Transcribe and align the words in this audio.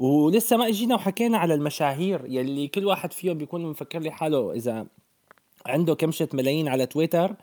ولسه 0.00 0.56
ما 0.56 0.68
اجينا 0.68 0.94
وحكينا 0.94 1.38
على 1.38 1.54
المشاهير 1.54 2.22
يلي 2.28 2.68
كل 2.68 2.86
واحد 2.86 3.12
فيهم 3.12 3.38
بيكون 3.38 3.66
مفكر 3.66 3.98
لي 3.98 4.10
حاله. 4.10 4.52
إذا 4.52 4.86
عنده 5.66 5.94
كمشة 5.94 6.28
ملايين 6.34 6.68
على 6.68 6.86
تويتر 6.86 7.34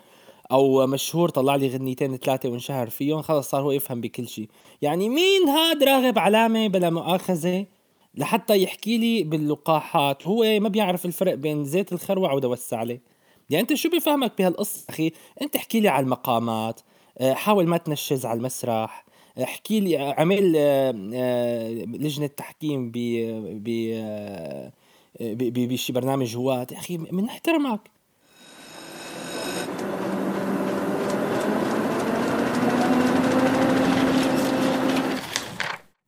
أو 0.51 0.88
مشهور 0.88 1.30
طلع 1.30 1.56
لي 1.56 1.67
غنيتين 1.67 2.17
ثلاثة 2.17 2.50
وانشهر 2.50 2.90
فيهم 2.90 3.22
خلص 3.22 3.50
صار 3.50 3.62
هو 3.62 3.72
يفهم 3.72 4.01
بكل 4.01 4.28
شيء 4.28 4.50
يعني 4.82 5.09
مين 5.09 5.50
هاد 5.50 5.83
راغب 5.83 6.20
علامة 6.20 6.67
بلا 6.67 6.90
مؤاخذة 6.90 7.66
لحتى 8.16 8.63
يحكي 8.63 8.97
لي 8.97 9.23
باللقاحات؟ 9.23 10.27
هو 10.27 10.59
ما 10.59 10.69
بيعرف 10.69 11.05
الفرق 11.05 11.33
بين 11.33 11.65
زيت 11.65 11.93
الخروع 11.93 12.33
ودواء 12.33 12.53
السعلة 12.53 12.99
يعني 13.49 13.61
أنت 13.61 13.73
شو 13.73 13.89
بيفهمك 13.89 14.37
بهالقصة 14.37 14.85
أخي؟ 14.89 15.11
أنت 15.41 15.55
احكي 15.55 15.79
لي 15.79 15.87
على 15.87 16.03
المقامات 16.03 16.81
آه، 17.17 17.33
حاول 17.33 17.67
ما 17.67 17.77
تنشز 17.77 18.25
على 18.25 18.37
المسرح 18.37 19.05
احكي 19.43 19.79
لي 19.79 19.97
عمل 19.97 20.53
آه، 20.57 21.09
آه، 21.13 21.70
لجنة 21.71 22.27
تحكيم 22.27 22.91
ب 22.91 22.97
ب 25.20 25.67
بشي 25.67 25.93
برنامج 25.93 26.35
هوات 26.35 26.71
يا 26.71 26.77
أخي 26.77 26.98
من 26.98 27.25
احترمك. 27.25 27.81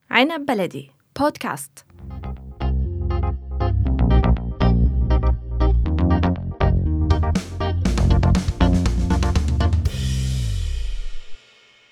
عنب 0.09 0.45
بلدي 0.45 0.91
بودكاست. 1.19 1.88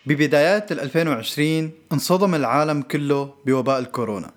ببدايات 0.08 0.72
2020 0.72 1.72
انصدم 1.94 2.36
العالم 2.36 2.82
كله 2.82 3.34
بوباء 3.46 3.80
الكورونا. 3.80 4.32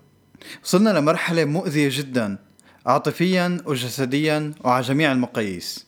وصلنا 0.65 0.91
لمرحلة 0.99 1.45
مؤذية 1.45 1.89
جدا 1.93 2.39
عاطفيا 2.87 3.59
وجسديا 3.67 4.53
وعلى 4.65 4.85
جميع 4.85 5.13
المقاييس. 5.13 5.87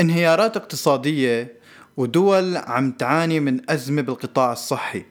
انهيارات 0.00 0.56
اقتصادية 0.56 1.56
ودول 1.96 2.56
عم 2.56 2.92
تعاني 2.92 3.40
من 3.40 3.70
أزمة 3.70 4.02
بالقطاع 4.02 4.52
الصحي. 4.52 5.04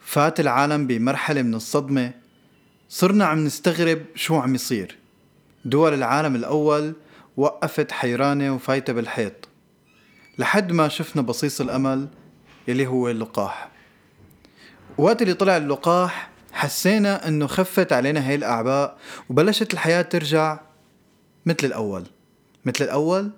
فات 0.00 0.40
العالم 0.40 0.86
بمرحلة 0.86 1.42
من 1.42 1.54
الصدمة. 1.54 2.12
صرنا 2.88 3.24
عم 3.24 3.44
نستغرب 3.44 4.02
شو 4.14 4.36
عم 4.36 4.54
يصير. 4.54 4.98
دول 5.64 5.94
العالم 5.94 6.36
الأول 6.36 6.94
وقفت 7.36 7.92
حيرانة 7.92 8.54
وفايتة 8.54 8.92
بالحيط. 8.92 9.48
لحد 10.38 10.72
ما 10.72 10.88
شفنا 10.88 11.22
بصيص 11.22 11.60
الأمل 11.60 12.08
يلي 12.68 12.86
هو 12.86 13.08
اللقاح. 13.08 13.68
وقت 14.98 15.22
اللي 15.22 15.34
طلع 15.34 15.56
اللقاح 15.56 16.30
حسينا 16.52 17.28
إنه 17.28 17.46
خفت 17.46 17.92
علينا 17.92 18.28
هاي 18.28 18.34
الأعباء 18.34 18.98
وبلشت 19.30 19.72
الحياة 19.72 20.02
ترجع 20.02 20.60
مثل 21.46 21.66
الأول. 21.66 22.04
مثل 22.64 22.84
الأول؟ 22.84 23.30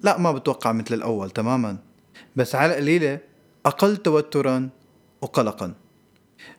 لا 0.00 0.18
ما 0.18 0.32
بتوقع 0.32 0.72
مثل 0.72 0.94
الأول 0.94 1.30
تماما. 1.30 1.76
بس 2.36 2.54
على 2.54 2.74
قليلة 2.74 3.18
أقل 3.66 3.96
توترا 3.96 4.68
وقلقا. 5.20 5.74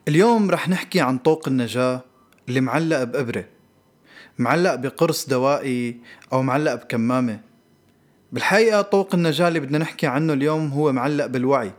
اليوم 0.08 0.52
رح 0.52 0.69
نحكي 0.69 1.02
عن 1.02 1.17
طوق 1.17 1.47
النجاة 1.47 2.02
اللي 2.49 2.61
معلق 2.61 3.03
بإبرة. 3.03 3.45
معلق 4.39 4.75
بقرص 4.75 5.30
دوائي 5.30 6.02
أو 6.33 6.41
معلق 6.41 6.73
بكمامة. 6.73 7.39
بالحقيقة 8.31 8.81
طوق 8.81 9.15
النجاة 9.15 9.47
اللي 9.47 9.59
بدنا 9.59 9.77
نحكي 9.77 10.08
عنه 10.08 10.33
اليوم 10.33 10.69
هو 10.69 10.91
معلق 10.91 11.25
بالوعي. 11.25 11.71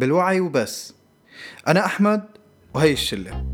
بالوعي 0.00 0.40
وبس. 0.40 0.94
أنا 1.68 1.84
أحمد 1.84 2.24
وهي 2.74 2.92
الشلة. 2.92 3.46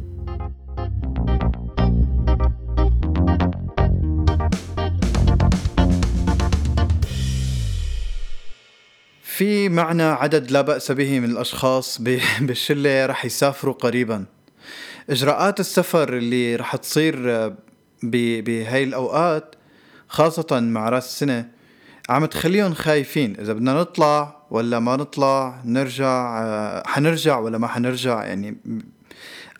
في 9.22 9.68
معنا 9.68 10.12
عدد 10.12 10.50
لا 10.50 10.60
بأس 10.60 10.92
به 10.92 11.20
من 11.20 11.30
الأشخاص 11.30 12.00
بالشلة 12.46 13.06
رح 13.06 13.24
يسافروا 13.24 13.74
قريبا. 13.74 14.24
إجراءات 15.10 15.60
السفر 15.60 16.16
اللي 16.16 16.56
رح 16.56 16.76
تصير 16.76 17.16
بهاي 18.02 18.84
الأوقات 18.84 19.54
خاصة 20.08 20.60
مع 20.60 20.88
رأس 20.88 21.06
السنة 21.06 21.48
عم 22.08 22.26
تخليهم 22.26 22.74
خايفين. 22.74 23.36
إذا 23.40 23.52
بدنا 23.52 23.74
نطلع 23.74 24.35
ولا 24.50 24.78
ما 24.78 24.96
نطلع 24.96 25.60
نرجع 25.64 26.82
حنرجع 26.86 27.38
ولا 27.38 27.58
ما 27.58 27.66
حنرجع؟ 27.66 28.24
يعني 28.24 28.56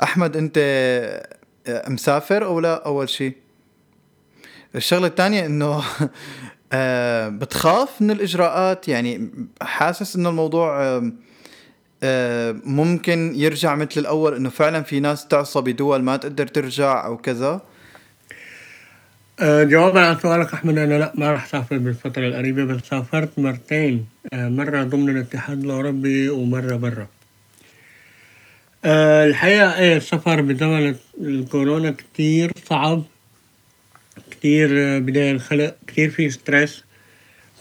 أحمد 0.02 0.36
أنت 0.36 0.58
مسافر 1.68 2.44
أو 2.44 2.60
لا؟ 2.60 2.86
أول 2.86 3.08
شي. 3.08 3.32
الشغلة 4.74 5.06
الثانية 5.06 5.46
إنه 5.46 5.82
آه 6.72 7.28
بتخاف 7.28 8.02
من 8.02 8.10
الإجراءات. 8.10 8.88
يعني 8.88 9.30
حاسس 9.62 10.16
إنه 10.16 10.28
الموضوع 10.28 10.82
آه 10.82 11.12
آه 12.02 12.56
ممكن 12.64 13.32
يرجع 13.36 13.74
مثل 13.74 14.00
الأول 14.00 14.34
إنه 14.34 14.48
فعلا 14.48 14.82
في 14.82 15.00
ناس 15.00 15.26
تعصى 15.26 15.60
بدول 15.60 16.02
ما 16.02 16.16
تقدر 16.16 16.46
ترجع 16.46 17.06
أو 17.06 17.16
كذا. 17.16 17.48
آه، 17.48 17.75
جوابا 19.42 20.00
على 20.00 20.18
سؤالك 20.22 20.54
أحمد 20.54 20.78
أنا 20.78 20.98
لا 20.98 21.12
ما 21.14 21.32
راح 21.32 21.44
أسافر 21.44 21.78
بالفترة 21.78 22.28
القريبة 22.28 22.64
بس 22.64 22.80
سافرت 22.90 23.38
مرتين 23.38 24.06
آه، 24.32 24.48
مرة 24.48 24.82
ضمن 24.82 25.08
الاتحاد 25.16 25.64
الأوروبي 25.64 26.28
ومرة 26.28 26.76
برا. 26.76 27.06
آه، 28.84 29.26
الحقيقة 29.26 29.78
إيه 29.78 29.96
السفر 29.96 30.40
بزمن 30.40 30.94
الكورونا 31.20 31.90
كتير 31.90 32.52
صعب 32.64 33.02
كتير 34.30 34.68
بداية 34.98 35.30
الخلق 35.30 35.76
كتير 35.86 36.10
في 36.10 36.30
ستريس. 36.30 36.84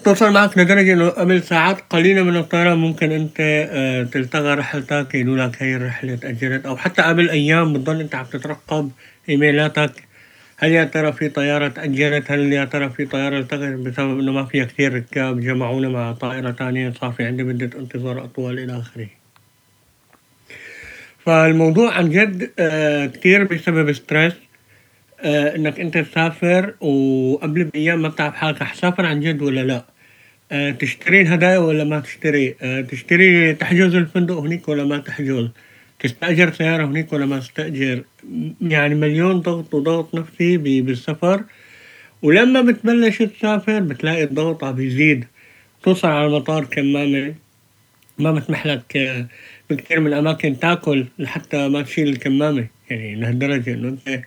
توصل 0.04 0.34
معك 0.34 0.58
لدرجة 0.58 0.94
إنه 0.94 1.10
قبل 1.10 1.44
ساعات 1.44 1.78
قليلة 1.90 2.24
من 2.24 2.38
الطيران 2.38 2.78
ممكن 2.78 3.12
أنت 3.12 3.36
آه، 3.40 4.04
تلتغى 4.04 4.54
رحلتك 4.54 5.16
يقولوا 5.16 5.48
لك 5.48 5.64
هي 5.64 5.76
الرحلة 5.76 6.16
تأجلت 6.16 6.66
أو 6.66 6.78
حتى 6.78 7.02
قبل 7.02 7.30
أيام 7.30 7.74
بتضل 7.74 8.00
أنت 8.02 8.16
عم 8.16 8.26
تترقب 8.26 8.92
إيميلاتك 9.30 10.05
هل 10.58 10.72
يا 10.72 10.84
ترى 10.84 11.12
في 11.14 11.30
طيارة 11.30 11.68
تأجلت 11.68 12.32
هل 12.32 12.54
يا 12.54 12.66
ترى 12.66 12.90
في 12.90 13.06
طيارة 13.06 13.40
التغت 13.40 13.74
بسبب 13.74 14.20
إنه 14.20 14.32
ما 14.32 14.46
فيها 14.46 14.66
كثير 14.66 14.94
ركاب 14.94 15.40
جمعونا 15.40 15.90
مع 15.90 16.12
طائرة 16.12 16.52
تانية 16.52 16.94
صار 17.02 17.12
في 17.12 17.24
عندي 17.24 17.44
مدة 17.44 17.80
انتظار 17.80 18.24
أطول 18.24 18.60
إلى 18.60 18.80
آخره. 18.80 19.08
فالموضوع 21.26 21.94
عن 21.94 22.10
جد 22.10 22.52
آه، 22.60 23.06
كتير 23.06 23.44
بسبب 23.44 23.94
ستريس 23.94 24.34
آه 25.22 25.56
إنك 25.56 25.80
أنت 25.80 25.98
تسافر 25.98 26.74
وقبل 26.82 27.64
بأيام 27.64 28.02
ما 28.02 28.10
بتعرف 28.10 28.36
حالك 28.36 28.64
حسافر 28.64 29.06
عن 29.06 29.20
جد 29.20 29.42
ولا 29.42 29.62
لا. 29.62 29.86
آه 30.52 30.72
تشتري 30.72 31.22
الهدايا 31.22 31.58
ولا 31.58 31.84
ما 31.84 32.00
تشتري؟ 32.00 32.56
تشتري 32.92 33.54
تحجز 33.54 33.96
الفندق 33.96 34.36
هنيك 34.36 34.68
ولا 34.68 34.84
ما 34.84 34.98
تحجز؟ 34.98 35.50
تستأجر 36.08 36.54
سيارة 36.54 36.86
هنيك 36.86 37.14
ولا 37.14 37.26
ما 37.26 37.40
تستأجر 37.40 38.04
يعني 38.62 38.96
مليون 38.96 39.40
ضغط 39.40 39.74
وضغط 39.74 40.16
نفسي 40.16 40.58
بالسفر 40.58 41.44
ولما 42.22 42.62
بتبلش 42.62 43.18
تسافر 43.18 43.80
بتلاقي 43.80 44.24
الضغط 44.24 44.64
عم 44.64 44.76
بيزيد. 44.76 45.26
توصل 45.84 46.08
على 46.08 46.28
المطار 46.28 46.66
كمامة 46.66 47.36
ما 48.20 48.32
بتسمح 48.32 48.66
لك 48.68 48.98
بكثير 49.70 50.00
من 50.00 50.08
الأماكن 50.08 50.60
تاكل 50.60 51.06
لحتى 51.20 51.68
ما 51.68 51.82
تشيل 51.82 52.08
الكمامة 52.10 52.68
يعني 52.90 53.16
لهالدرجة 53.16 53.74
إنه 53.74 53.88
أنت 53.88 54.22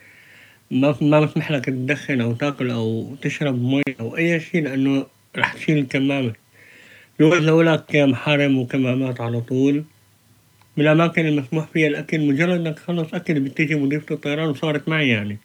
ما 0.71 0.95
ما 1.01 1.21
بسمح 1.21 1.51
لك 1.51 1.65
تدخن 1.65 2.21
أو 2.21 2.33
تاكل 2.33 2.71
أو 2.71 3.15
تشرب 3.23 3.63
مي 3.63 3.83
أو 4.01 4.17
أي 4.17 4.41
شي 4.41 4.61
لأنه 4.61 5.07
رح 5.37 5.55
تشيل 5.55 5.79
الكمامة 5.79 6.33
يوجدوا 7.21 7.63
لك 7.63 7.97
محارم 7.97 8.59
وكمامات 8.59 9.21
على 9.21 9.41
طول. 9.41 9.85
من 10.79 10.85
الأماكن 10.85 11.27
المسموح 11.27 11.67
فيها 11.67 11.89
الأكل 11.89 12.21
مجرد 12.21 12.67
إنك 12.67 12.79
تخلص 12.79 13.15
أكل 13.15 13.41
بتيجي 13.41 13.75
مضيفة 13.75 14.15
الطيران 14.15 14.49
وصارت 14.49 14.89
معي 14.89 15.09
يعني. 15.09 15.39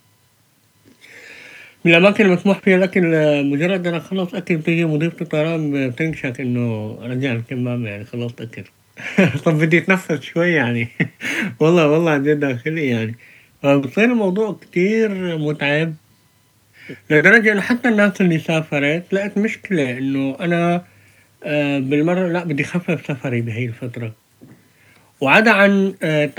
من 1.84 1.92
الأماكن 1.92 2.26
المسموح 2.26 2.58
فيها 2.58 2.76
الأكل 2.76 3.02
مجرد 3.44 3.86
إنك 3.86 4.02
تخلص 4.02 4.34
أكل 4.34 4.56
بتيجي 4.56 4.84
مضيفة 4.84 5.16
الطيران 5.20 5.88
بتنكشك 5.88 6.40
إنه 6.40 6.98
رجع 7.02 7.32
الكمامة 7.32 7.88
يعني 7.88 8.04
خلصت 8.04 8.40
أكل. 8.40 8.64
طب 9.44 9.58
بدي 9.58 9.78
أتنفس 9.78 10.20
شوي 10.20 10.52
يعني. 10.52 10.88
والله 11.60 11.88
والله 11.88 12.10
عن 12.10 12.22
جد 12.22 12.40
داخلي 12.40 12.88
يعني. 12.88 13.14
فبصير 13.62 14.04
الموضوع 14.04 14.56
كتير 14.62 15.38
متعب 15.38 15.94
لدرجة 17.10 17.52
إنه 17.52 17.60
حتى 17.60 17.88
الناس 17.88 18.20
اللي 18.20 18.38
سافرت 18.38 19.14
لقت 19.14 19.38
مشكلة 19.38 19.98
إنه 19.98 20.36
أنا 20.40 20.84
آه، 21.44 21.78
بالمرة 21.78 22.28
لأ 22.28 22.44
بدي 22.44 22.64
خفف 22.64 23.06
سفري 23.06 23.40
بهي 23.40 23.66
الفترة. 23.66 24.23
وعدا 25.20 25.50
عن 25.50 25.94
آه، 26.02 26.30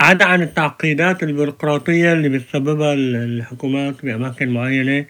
عدا 0.00 0.24
عن 0.24 0.42
التعقيدات 0.42 1.22
البيروقراطية 1.22 2.12
اللي 2.12 2.28
بتسببها 2.28 2.94
الحكومات 2.94 4.04
بأماكن 4.04 4.48
معينة 4.48 5.06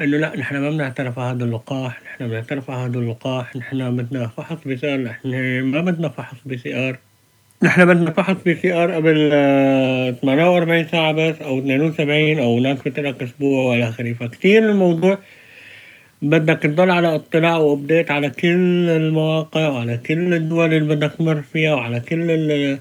إنه 0.00 0.16
لأ 0.16 0.36
نحن 0.36 0.56
ما 0.56 0.70
بنعترف 0.70 1.18
على 1.18 1.36
هذا 1.36 1.44
اللقاح 1.44 2.02
نحن 2.02 2.28
بنعترف 2.28 2.70
على 2.70 2.90
هذا 2.90 2.98
اللقاح 2.98 3.56
نحن 3.56 3.96
بدنا 3.96 4.28
فحص 4.28 4.58
PCR 4.66 5.00
نحن 5.00 5.60
ما 5.60 5.80
بدنا 5.80 6.08
فحص 6.08 6.36
PCR 6.46 6.98
نحن 7.62 7.84
بدنا 7.84 8.10
فحص 8.10 8.36
PCR 8.44 8.92
قبل 8.92 9.30
آه، 9.32 10.10
48 10.10 10.88
ساعة 10.88 11.12
بس 11.12 11.42
أو 11.42 11.58
72 11.58 12.38
أو 12.38 12.60
ناس 12.60 12.78
بتقلك 12.78 13.22
أسبوع 13.22 13.70
وإلى 13.70 13.88
آخره. 13.88 14.12
فكتير 14.12 14.70
الموضوع 14.70 15.18
بدك 16.24 16.62
تضل 16.62 16.90
على 16.90 17.14
اطلاع 17.14 17.56
وابديت 17.56 18.10
على 18.10 18.30
كل 18.30 18.88
المواقع 18.90 19.68
وعلى 19.68 19.96
كل 19.96 20.34
الدول 20.34 20.74
اللي 20.74 20.94
بدك 20.94 21.12
تمر 21.18 21.42
فيها 21.42 21.74
وعلى 21.74 22.00
كل 22.00 22.30
ال 22.30 22.50
ال 22.50 22.78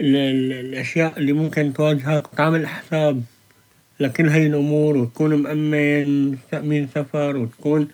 ال 0.00 0.52
الأشياء 0.52 1.18
اللي 1.18 1.32
ممكن 1.32 1.72
تواجهك. 1.72 2.26
تعمل 2.36 2.66
حساب 2.66 3.22
لكل 4.00 4.28
هاي 4.28 4.46
الأمور 4.46 4.96
وتكون 4.96 5.34
مأمن 5.34 6.36
تأمين 6.50 6.88
سفر 6.94 7.36
وتكون 7.36 7.88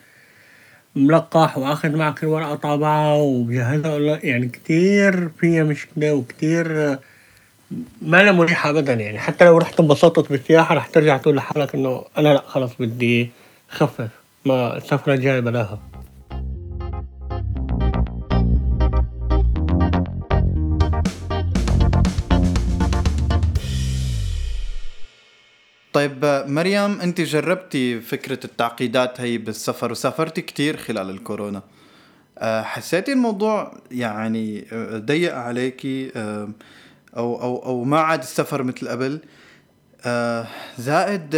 ملقح 0.95 1.57
واخذ 1.57 1.95
معك 1.95 2.23
الورقة 2.23 2.55
طابعة 2.55 3.15
ومجهزها 3.15 4.19
يعني 4.23 4.47
كتير 4.47 5.29
فيها 5.29 5.63
مشكلة 5.63 6.13
وكتير 6.13 6.67
ما 8.01 8.23
لها 8.23 8.31
مريحة 8.31 8.69
أبدا. 8.69 8.93
يعني 8.93 9.19
حتى 9.19 9.45
لو 9.45 9.57
رحت 9.57 9.79
انبسطت 9.79 10.31
بالسياحة 10.31 10.75
رح 10.75 10.87
ترجع 10.87 11.17
تقول 11.17 11.35
لحالك 11.35 11.75
إنه 11.75 12.05
أنا 12.17 12.29
لأ 12.33 12.41
خلص 12.47 12.71
بدي 12.79 13.29
خفف. 13.69 14.18
ما 14.45 14.77
السفرة 14.77 15.13
الجاية 15.13 15.39
بلاها 15.39 15.79
طيب 25.93 26.25
مريم 26.47 27.01
أنت 27.01 27.21
جربتي 27.21 28.01
فكرة 28.01 28.39
التعقيدات 28.45 29.21
هي 29.21 29.37
بالسفر 29.37 29.91
وسافرتي 29.91 30.41
كتير 30.41 30.77
خلال 30.77 31.09
الكورونا. 31.09 31.61
أه، 32.37 32.61
حسيتي 32.61 33.13
الموضوع 33.13 33.73
يعني 33.91 34.65
أه، 34.71 34.97
ضيق 34.97 35.35
عليكي 35.35 36.11
أه، 36.15 36.49
أو 37.17 37.41
أو 37.41 37.65
أو 37.65 37.83
ما 37.83 37.99
عاد 37.99 38.19
السفر 38.19 38.63
مثل 38.63 38.87
قبل؟ 38.87 39.19
زائد 40.77 41.35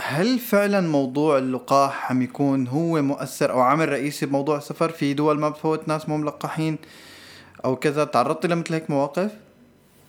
هل 0.00 0.38
فعلا 0.38 0.80
موضوع 0.80 1.38
اللقاح 1.38 2.10
عم 2.10 2.22
يكون 2.22 2.68
هو 2.68 3.02
مؤثر 3.02 3.52
أو 3.52 3.60
عامل 3.60 3.88
رئيسي 3.88 4.26
بموضوع 4.26 4.56
السفر 4.56 4.90
في 4.90 5.14
دول 5.14 5.38
ما 5.38 5.48
بفوت 5.48 5.88
ناس 5.88 6.08
مو 6.08 6.16
ملقحين 6.16 6.78
أو 7.64 7.76
كذا 7.76 8.04
تعرضتي 8.04 8.48
لمثل 8.48 8.74
هيك 8.74 8.90
مواقف؟ 8.90 9.30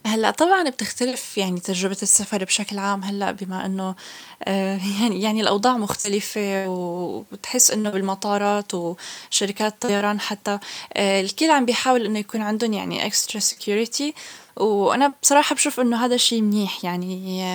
هلأ 0.06 0.31
طبعا 0.31 0.69
بتختلف 0.69 1.38
يعني 1.38 1.59
تجربة 1.59 1.97
السفر 2.01 2.44
بشكل 2.44 2.79
عام 2.79 3.03
هلأ 3.03 3.31
بما 3.31 3.65
إنه 3.65 3.95
آه، 4.44 4.79
يعني 5.01 5.21
يعني 5.21 5.41
الأوضاع 5.41 5.77
مختلفة 5.77 6.67
وبتحس 6.69 7.71
إنه 7.71 7.89
بالمطارات 7.89 8.73
وشركات 8.73 9.73
الطيران 9.73 10.19
حتى 10.19 10.59
آه، 10.94 11.21
الكل 11.21 11.51
عم 11.51 11.65
بيحاول 11.65 12.05
إنه 12.05 12.19
يكون 12.19 12.41
عندهم 12.41 12.73
يعني 12.73 13.05
extra 13.06 13.39
security 13.39 14.13
وأنا 14.56 15.13
بصراحة 15.22 15.56
بشوف 15.56 15.80
إنه 15.80 16.06
هذا 16.06 16.16
الشيء 16.16 16.42
منيح 16.42 16.86
يعني 16.86 17.50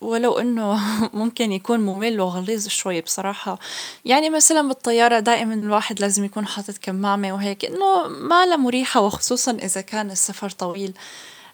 ولو 0.00 0.38
إنه 0.38 0.80
ممكن 1.20 1.52
يكون 1.52 1.80
ممل 1.80 2.20
وغليظ 2.20 2.68
شوي 2.68 3.00
بصراحة. 3.00 3.58
يعني 4.04 4.30
مثلا 4.30 4.68
بالطيارة 4.68 5.18
دائما 5.18 5.54
الواحد 5.54 6.00
لازم 6.00 6.24
يكون 6.24 6.46
حاطط 6.46 6.78
كمامة 6.78 7.32
وهيك 7.32 7.64
إنه 7.64 8.08
ما 8.08 8.46
لها 8.46 8.56
مريحة 8.56 9.00
وخصوصا 9.00 9.52
إذا 9.52 9.80
كان 9.80 10.10
السفر 10.10 10.50
طويل. 10.50 10.92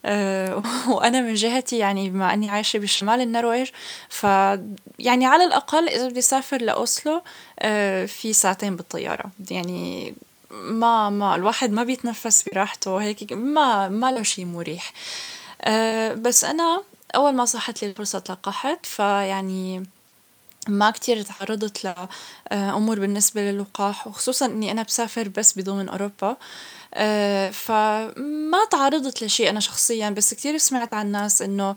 آه، 0.04 0.62
وأنا 0.94 1.20
من 1.20 1.34
جهتي 1.34 1.78
يعني 1.78 2.10
بما 2.10 2.34
إني 2.34 2.50
عايشة 2.50 2.78
بشمال 2.78 3.20
النرويج 3.20 3.70
ف 4.08 4.22
يعني 4.98 5.26
على 5.26 5.44
الأقل 5.44 5.88
إذا 5.88 6.08
بدي 6.08 6.18
أسافر 6.18 6.62
لأوسلو 6.62 7.22
آه، 7.58 8.06
في 8.06 8.32
ساعتين 8.32 8.76
بالطيارة. 8.76 9.24
يعني 9.50 10.14
ما 10.62 11.10
ما 11.10 11.34
الواحد 11.34 11.70
ما 11.70 11.82
بيتنفس 11.84 12.42
براحته 12.52 12.96
هيك 13.02 13.32
ما 13.32 13.88
ما 13.88 14.12
له 14.12 14.22
شيء 14.22 14.44
مريح. 14.44 14.92
آه، 15.62 16.14
بس 16.14 16.44
أنا 16.44 16.82
أول 17.14 17.34
ما 17.34 17.44
صحت 17.44 17.82
لي 17.82 17.90
الفرصة 17.90 18.18
تلقحت 18.18 18.86
فيعني 18.86 19.86
ما 20.68 20.90
كتير 20.90 21.22
تعرضت 21.22 21.84
لأمور 22.52 23.00
بالنسبة 23.00 23.40
للقاح 23.50 24.06
وخصوصا 24.06 24.46
إني 24.46 24.70
أنا 24.70 24.82
بسافر 24.82 25.28
بس 25.28 25.58
بضمن 25.58 25.88
أوروبا. 25.88 26.36
آه، 26.94 27.50
فما 27.50 28.64
تعرضت 28.70 29.22
لشيء 29.24 29.50
أنا 29.50 29.60
شخصيا 29.60 30.10
بس 30.10 30.34
كتير 30.34 30.58
سمعت 30.58 30.94
عن 30.94 31.12
ناس 31.12 31.42
إنه 31.42 31.76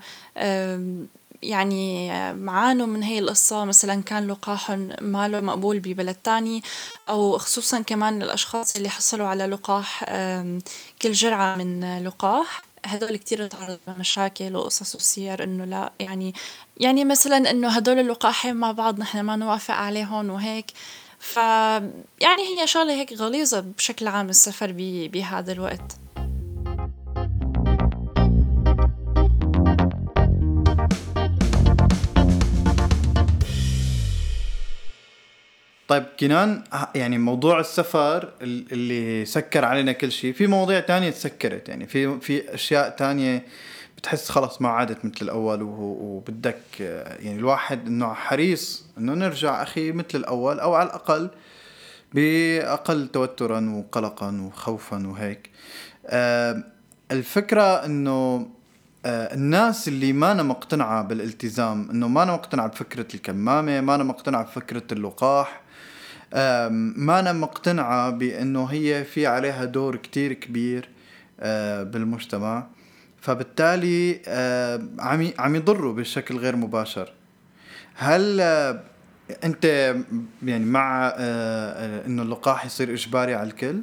يعني 1.44 2.12
عانوا 2.48 2.86
من 2.88 3.04
هي 3.04 3.19
القصة 3.19 3.66
مثلا 3.66 4.04
كان 4.04 4.28
لقاحهم 4.28 4.89
ماله 5.01 5.39
مقبول 5.39 5.80
ببلد 5.80 6.16
تاني 6.16 6.63
أو 7.10 7.38
خصوصا 7.38 7.81
كمان 7.81 8.22
الأشخاص 8.22 8.75
اللي 8.75 8.89
حصلوا 8.89 9.28
على 9.28 9.45
لقاح 9.45 10.04
كل 11.01 11.12
جرعة 11.12 11.56
من 11.56 12.04
لقاح. 12.04 12.62
هدول 12.86 13.16
كتير 13.18 13.48
تعرضوا 13.48 13.78
لمشاكل 13.88 14.56
وقصص 14.56 14.95
وسير 14.95 15.44
إنه 15.44 15.66
لا 15.66 15.92
يعني 16.00 16.34
يعني 16.78 17.06
مثلا 17.06 17.51
إنه 17.51 17.69
هدول 17.69 18.00
اللقاحين 18.00 18.56
مع 18.56 18.72
بعض 18.72 19.00
نحن 19.00 19.19
ما 19.19 19.36
نوافق 19.36 19.74
عليهم 19.74 20.30
وهيك. 20.30 20.66
ف 21.19 21.38
يعني 22.19 22.42
هي 22.60 22.68
شغلة 22.68 22.94
هيك 22.94 23.13
غليظة 23.13 23.60
بشكل 23.60 24.07
عام 24.07 24.30
السفر 24.30 24.74
بهذا 25.13 25.51
الوقت. 25.51 25.98
طيب 35.88 36.04
كنان 36.19 36.63
يعني 36.95 37.18
موضوع 37.18 37.60
السفر 37.60 38.34
اللي 38.42 39.25
سكر 39.25 39.66
علينا 39.66 39.92
كل 39.92 40.12
شيء 40.12 40.34
في 40.34 40.48
مواضيع 40.48 40.80
تانية 40.80 41.10
تسكرت 41.10 41.69
يعني 41.69 41.88
في 41.88 42.19
في 42.19 42.54
أشياء 42.54 42.89
تانية 42.89 43.45
بتحس 43.98 44.30
خلص 44.30 44.62
ما 44.62 44.69
عادت 44.69 45.06
مثل 45.06 45.18
الأول 45.22 45.62
وبدك 45.62 46.80
يعني 47.19 47.36
الواحد 47.36 47.88
إنه 47.88 48.13
حريص 48.13 48.86
إنه 48.98 49.13
نرجع 49.13 49.63
أخي 49.63 49.92
مثل 49.92 50.07
الأول 50.16 50.60
أو 50.60 50.74
على 50.74 50.89
الأقل 50.89 51.30
بأقل 52.13 53.07
توترا 53.07 53.69
وقلقا 53.69 54.42
وخوفا 54.42 55.07
وهيك. 55.07 55.50
الفكرة 57.12 57.86
إنه 57.86 58.48
آه، 59.06 59.34
الناس 59.34 59.88
اللي 59.88 60.13
ما 60.13 60.31
أنا 60.31 60.44
مقتنعة 60.44 61.04
بالالتزام 61.04 61.89
إنه 61.89 62.07
ما 62.07 62.24
أنا 62.24 62.34
مقتنعة 62.34 62.68
بفكرة 62.68 63.07
الكمامة 63.13 63.81
ما 63.81 63.95
أنا 63.95 64.04
مقتنعة 64.04 64.44
بفكرة 64.44 64.84
اللقاح 64.92 65.62
ما 66.31 67.19
أنا 67.19 67.33
مقتنعة 67.33 68.09
بأنه 68.09 68.65
هي 68.65 69.03
في 69.03 69.27
عليها 69.27 69.65
دور 69.65 69.95
كتير 69.95 70.33
كبير 70.33 70.89
آه، 71.39 71.83
بالمجتمع. 71.83 72.68
فبالتالي 73.21 74.19
آه، 74.27 74.81
عم 75.00 75.31
عم 75.39 75.56
يضروا 75.56 75.94
بشكل 75.94 76.38
غير 76.38 76.56
مباشر. 76.56 77.13
هل 77.96 78.41
آه، 78.41 78.79
أنت 79.43 79.65
يعني 80.43 80.65
مع 80.65 81.13
إنه 82.05 82.22
اللقاح 82.22 82.65
يصير 82.65 82.93
إجباري 82.93 83.36
على 83.36 83.50
الكل؟ 83.50 83.81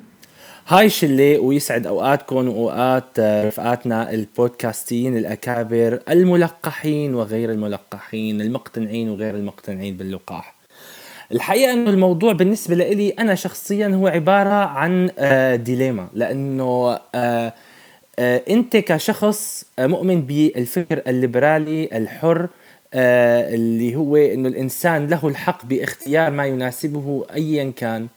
هاي 0.66 0.90
شلة 0.90 1.38
ويسعد 1.38 1.86
أوقاتكم 1.86 2.48
وأوقات 2.48 3.20
رفقاتنا 3.20 4.10
البودكاستيين 4.10 5.16
الأكابر 5.16 6.00
الملقحين 6.08 7.14
وغير 7.14 7.50
الملقحين 7.50 8.40
المقتنعين 8.40 9.08
وغير 9.08 9.34
المقتنعين 9.34 9.96
باللقاح. 9.96 10.53
الحقيقة 11.34 11.72
إنه 11.72 11.90
الموضوع 11.90 12.32
بالنسبة 12.32 12.74
لي 12.74 13.10
أنا 13.10 13.34
شخصيا 13.34 13.88
هو 13.88 14.06
عبارة 14.06 14.54
عن 14.54 15.10
آه، 15.18 15.56
ديليما. 15.56 16.08
لأنه 16.14 16.98
آه، 17.14 17.52
آه، 18.18 18.42
أنت 18.50 18.76
كشخص 18.76 19.64
مؤمن 19.78 20.22
بالفكر 20.22 21.02
الليبرالي 21.06 21.88
الحر 21.92 22.48
اللي 22.94 23.96
هو 23.96 24.16
إنه 24.16 24.48
الإنسان 24.48 25.06
له 25.06 25.28
الحق 25.28 25.66
باختيار 25.66 26.30
ما 26.30 26.46
يناسبه 26.46 27.24
ايا 27.34 27.72
كان. 27.76 28.08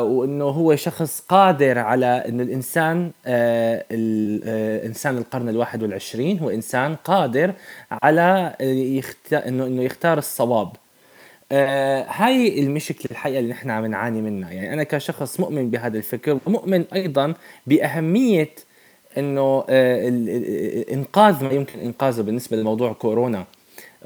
وإنه 0.00 0.44
هو 0.44 0.76
شخص 0.76 1.20
قادر 1.28 1.78
على 1.78 2.24
إنه 2.28 2.42
الإنسان 2.42 3.10
الانسان 3.26 5.18
القرن 5.18 5.48
الواحد 5.48 5.82
والعشرين 5.82 6.38
هو 6.38 6.50
إنسان 6.50 6.94
قادر 6.94 7.52
على 7.90 8.56
إنه 9.32 9.66
إنه 9.66 9.82
يختار 9.82 10.18
الصواب. 10.18 10.68
آه 11.52 12.06
هاي 12.08 12.60
المشكلة 12.60 13.10
الحقيقة 13.10 13.38
اللي 13.38 13.50
نحن 13.50 13.70
عم 13.70 13.86
نعاني 13.86 14.22
منها. 14.22 14.50
يعني 14.52 14.72
أنا 14.72 14.82
كشخص 14.82 15.40
مؤمن 15.40 15.70
بهذا 15.70 15.98
الفكر 15.98 16.38
ومؤمن 16.46 16.84
أيضا 16.94 17.34
بأهمية 17.66 18.50
إنه 19.18 19.64
آه 19.68 20.08
إنقاذ 20.92 21.44
ما 21.44 21.50
يمكن 21.50 21.78
إنقاذه 21.78 22.20
بالنسبة 22.22 22.56
لموضوع 22.56 22.92
كورونا 22.92 23.44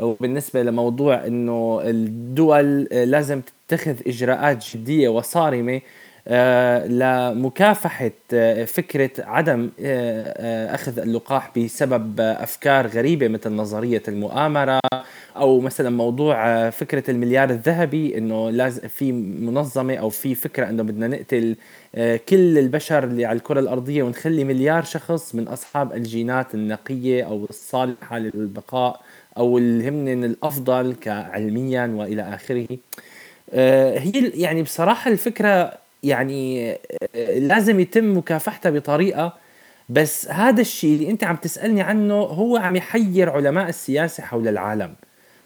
وبالنسبه 0.00 0.62
لموضوع 0.62 1.26
إنه 1.26 1.80
الدول 1.85 2.83
لازم 2.83 3.40
تتخذ 3.68 3.97
إجراءات 4.07 4.64
جدية 4.76 5.09
وصارمة 5.09 5.75
آه، 5.75 5.80
لمكافحة 6.87 8.11
آه، 8.32 8.64
فكرة 8.64 9.11
عدم 9.18 9.70
آه، 9.80 10.75
أخذ 10.75 10.99
اللقاح 10.99 11.58
بسبب 11.58 12.20
أفكار 12.20 12.87
غريبة 12.87 13.28
مثل 13.28 13.52
نظرية 13.52 14.02
المؤامرة 14.08 14.80
أو 15.37 15.61
مثلا 15.61 15.90
موضوع 15.90 16.70
فكرة 16.70 17.11
المليار 17.11 17.50
الذهبي 17.50 18.18
إنه 18.18 18.50
لازم 18.50 18.88
في 18.88 19.12
منظمة 19.12 19.94
أو 19.94 20.08
في 20.08 20.35
فكرة 20.35 20.68
إنه 20.68 20.82
بدنا 20.82 21.08
نقتل 21.08 21.56
كل 22.28 22.58
البشر 22.58 23.04
اللي 23.04 23.25
على 23.25 23.37
الكرة 23.37 23.61
الأرضية 23.61 24.02
ونخلي 24.02 24.44
مليار 24.44 24.85
شخص 24.85 25.35
من 25.35 25.49
أصحاب 25.49 25.92
الجينات 25.92 26.54
النقية 26.54 27.25
أو 27.25 27.47
الصالحة 27.50 28.18
للبقاء 28.18 29.00
أو 29.38 29.58
اللي 29.58 29.88
هم 29.88 30.25
الأفضل 30.25 30.94
كعلميا 31.00 31.87
وإلى 31.87 32.23
آخره. 32.23 32.66
هي 33.99 34.30
يعني 34.35 34.62
بصراحة 34.62 35.11
الفكرة 35.11 35.88
يعني 36.02 36.73
آه، 36.73 37.38
لازم 37.38 37.81
يتم 37.81 38.17
مكافحتها 38.19 38.71
بطريقة. 38.71 39.33
بس 39.88 40.31
هذا 40.31 40.61
الشيء 40.61 40.95
اللي 40.95 41.11
أنت 41.11 41.25
عم 41.25 41.37
تسألني 41.37 41.83
عنه 41.83 42.14
هو 42.14 42.57
عم 42.57 42.76
يحير 42.76 43.31
علماء 43.31 43.69
السياسة 43.69 44.23
حول 44.23 44.49
العالم 44.49 44.95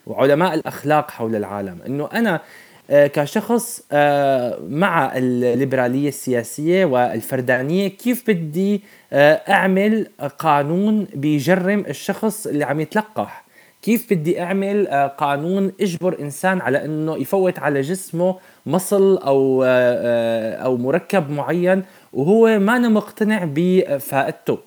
وعلماء 0.07 0.53
الأخلاق 0.53 1.11
حول 1.11 1.35
العالم. 1.35 1.79
إنه 1.87 2.09
أنا 2.13 2.41
آه، 2.89 3.07
كشخص 3.07 3.83
آه، 3.91 4.59
مع 4.69 5.17
الليبرالية 5.17 6.07
السياسية 6.07 6.85
والفردانية 6.85 7.87
كيف 7.87 8.23
بدي 8.27 8.81
أعمل 9.13 10.07
قانون 10.39 11.07
بيجرم 11.15 11.79
الشخص 11.79 12.47
اللي 12.47 12.63
عم 12.65 12.79
يتلقح؟ 12.79 13.43
كيف 13.81 14.13
بدي 14.13 14.41
أعمل 14.41 14.87
قانون 15.17 15.71
اجبر 15.81 16.19
إنسان 16.19 16.61
على 16.61 16.85
إنه 16.85 17.17
يفوت 17.17 17.59
على 17.59 17.81
جسمه 17.81 18.35
مصل 18.65 19.17
أو 19.17 19.63
آه، 19.63 19.67
آه، 19.67 20.55
أو 20.55 20.77
مركب 20.77 21.29
معين 21.31 21.83
وهو 22.13 22.59
ما 22.59 22.77
أنا 22.77 22.89
مقتنع 22.89 23.47
بفائدته. 23.55 24.57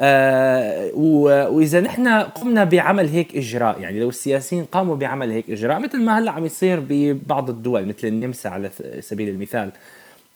آه 0.00 0.90
وإذا 0.94 1.80
نحن 1.80 2.08
قمنا 2.08 2.64
بعمل 2.64 3.08
هيك 3.08 3.36
إجراء 3.36 3.80
يعني 3.80 4.00
لو 4.00 4.08
السياسيين 4.08 4.64
قاموا 4.64 4.96
بعمل 4.96 5.30
هيك 5.30 5.50
إجراء 5.50 5.78
مثل 5.78 6.00
ما 6.00 6.18
هلأ 6.18 6.30
عم 6.30 6.46
يصير 6.46 6.82
ببعض 6.88 7.50
الدول 7.50 7.86
مثل 7.86 8.08
النمسا 8.08 8.48
على 8.48 8.70
سبيل 9.00 9.28
المثال. 9.28 9.70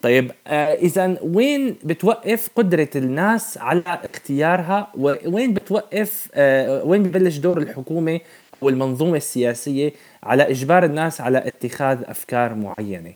طيب 0.03 0.31
آه 0.47 0.75
إذا 0.75 1.17
وين 1.23 1.77
بتوقف 1.85 2.51
قدرة 2.57 2.89
الناس 2.97 3.59
على 3.59 3.83
اختيارها؟ 4.15 4.93
وين 5.27 5.55
بتوقف 5.55 6.29
آه 6.35 6.85
وين 6.85 7.03
ببلش 7.03 7.37
دور 7.37 7.59
الحكومة 7.59 8.21
والمنظومة 8.64 9.16
السياسية 9.16 9.92
على 10.23 10.50
إجبار 10.50 10.85
الناس 10.85 11.21
على 11.21 11.38
اتخاذ 11.38 11.99
أفكار 12.04 12.54
معينة. 12.54 13.12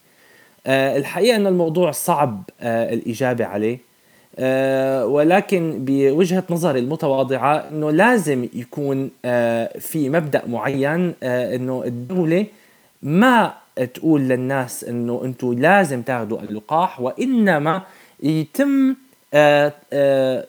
أه 0.66 0.96
الحقيقة 0.96 1.36
إن 1.36 1.46
الموضوع 1.46 1.90
صعب 1.90 2.42
أه 2.60 2.94
الإجابة 2.94 3.44
عليه 3.44 3.78
أه 4.38 5.06
ولكن 5.06 5.74
بوجهة 5.84 6.44
نظري 6.50 6.80
المتواضعة 6.80 7.56
إنه 7.56 7.90
لازم 7.90 8.48
يكون 8.54 9.10
في 9.78 10.08
مبدأ 10.10 10.42
معين 10.46 11.14
إنه 11.22 11.82
الدولة 11.86 12.46
ما 13.02 13.54
تقول 13.94 14.20
للناس 14.20 14.84
إنه 14.84 15.20
أنتم 15.24 15.52
لازم 15.52 16.02
تاخذوا 16.02 16.40
اللقاح 16.40 17.00
وإنما 17.00 17.82
يتم 18.22 18.90
آه 18.90 18.94
آه 18.94 19.05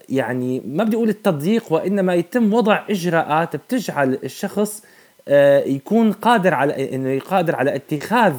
يعني 0.09 0.59
ما 0.65 0.83
بدي 0.83 0.95
أقول 0.95 1.09
التضييق 1.09 1.73
وإنما 1.73 2.15
يتم 2.15 2.53
وضع 2.53 2.83
إجراءات 2.89 3.55
بتجعل 3.55 4.19
الشخص 4.23 4.83
آه، 5.27 5.59
يكون 5.59 6.11
قادر 6.11 6.53
على 6.53 6.95
إنه 6.95 7.19
قادر 7.19 7.55
على 7.55 7.75
اتخاذ 7.75 8.33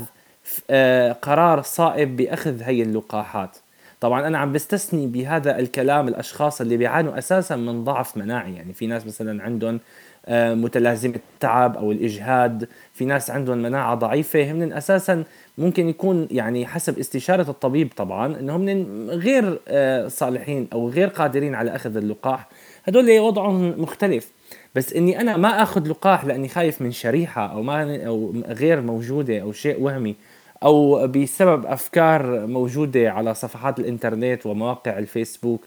آه، 0.70 1.12
قرار 1.12 1.62
صائب 1.62 2.16
بأخذ 2.16 2.62
هي 2.62 2.82
اللقاحات. 2.82 3.56
طبعا 4.00 4.26
أنا 4.26 4.38
عم 4.38 4.52
بستثني 4.52 5.06
بهذا 5.06 5.58
الكلام 5.58 6.08
الأشخاص 6.08 6.60
اللي 6.60 6.76
بيعانوا 6.76 7.18
أساسا 7.18 7.56
من 7.56 7.84
ضعف 7.84 8.16
مناعي. 8.16 8.54
يعني 8.54 8.72
في 8.72 8.86
ناس 8.86 9.06
مثلا 9.06 9.42
عندهم 9.42 9.80
آه، 10.28 10.54
متلازمة 10.54 11.14
التعب 11.34 11.76
أو 11.76 11.92
الإجهاد. 11.92 12.68
في 12.92 13.04
ناس 13.04 13.30
عندهم 13.30 13.58
مناعة 13.58 13.94
ضعيفة. 13.94 14.52
هم 14.52 14.72
أساسا 14.72 15.24
ممكن 15.58 15.88
يكون 15.88 16.28
يعني 16.30 16.66
حسب 16.66 16.98
استشارة 16.98 17.50
الطبيب 17.50 17.92
طبعا 17.96 18.40
أنهم 18.40 18.68
غير 19.10 19.60
صالحين 20.08 20.68
أو 20.72 20.88
غير 20.88 21.08
قادرين 21.08 21.54
على 21.54 21.74
أخذ 21.74 21.96
اللقاح. 21.96 22.48
هدول 22.84 23.18
وضعهم 23.18 23.82
مختلف. 23.82 24.32
بس 24.74 24.92
إني 24.92 25.20
أنا 25.20 25.36
ما 25.36 25.62
آخذ 25.62 25.88
لقاح 25.88 26.24
لأني 26.24 26.48
خايف 26.48 26.82
من 26.82 26.92
شريحة 26.92 27.52
أو 27.52 27.62
ما 27.62 28.06
أو 28.06 28.34
غير 28.48 28.80
موجودة 28.80 29.40
أو 29.40 29.52
شيء 29.52 29.82
وهمي 29.82 30.16
أو 30.62 31.06
بسبب 31.06 31.66
أفكار 31.66 32.46
موجودة 32.46 33.10
على 33.10 33.34
صفحات 33.34 33.78
الإنترنت 33.78 34.46
ومواقع 34.46 34.98
الفيسبوك. 34.98 35.64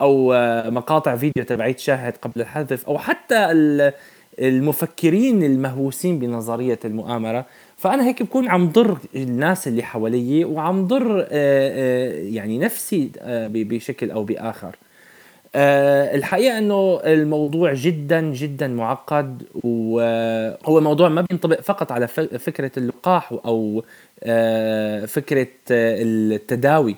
أو 0.00 0.32
مقاطع 0.70 1.16
فيديو 1.16 1.44
تبعيت 1.44 1.78
شاهد 1.78 2.16
قبل 2.16 2.40
الحذف 2.40 2.86
أو 2.86 2.98
حتى 2.98 3.52
المفكرين 4.38 5.42
المهووسين 5.42 6.18
بنظرية 6.18 6.78
المؤامرة. 6.84 7.46
فأنا 7.76 8.06
هيك 8.06 8.22
بكون 8.22 8.48
عم 8.48 8.68
ضر 8.68 8.98
الناس 9.14 9.68
اللي 9.68 9.82
حوالي 9.82 10.44
وعم 10.44 10.86
ضر 10.86 11.20
آه، 11.20 11.26
آه، 11.32 12.12
يعني 12.22 12.58
نفسي 12.58 13.10
آه، 13.18 13.50
بشكل 13.52 14.10
أو 14.10 14.24
بآخر. 14.24 14.76
الحقيقة 16.14 16.58
إنه 16.58 17.00
الموضوع 17.04 17.74
جدا 17.74 18.20
جدا 18.20 18.68
معقد 18.68 19.42
وهو 19.64 20.80
موضوع 20.80 21.08
ما 21.08 21.20
بينطبق 21.30 21.60
فقط 21.60 21.92
على 21.92 22.06
فكرة 22.08 22.70
اللقاح 22.76 23.32
أو 23.32 23.84
فكرة 25.06 25.48
التداوي. 25.70 26.96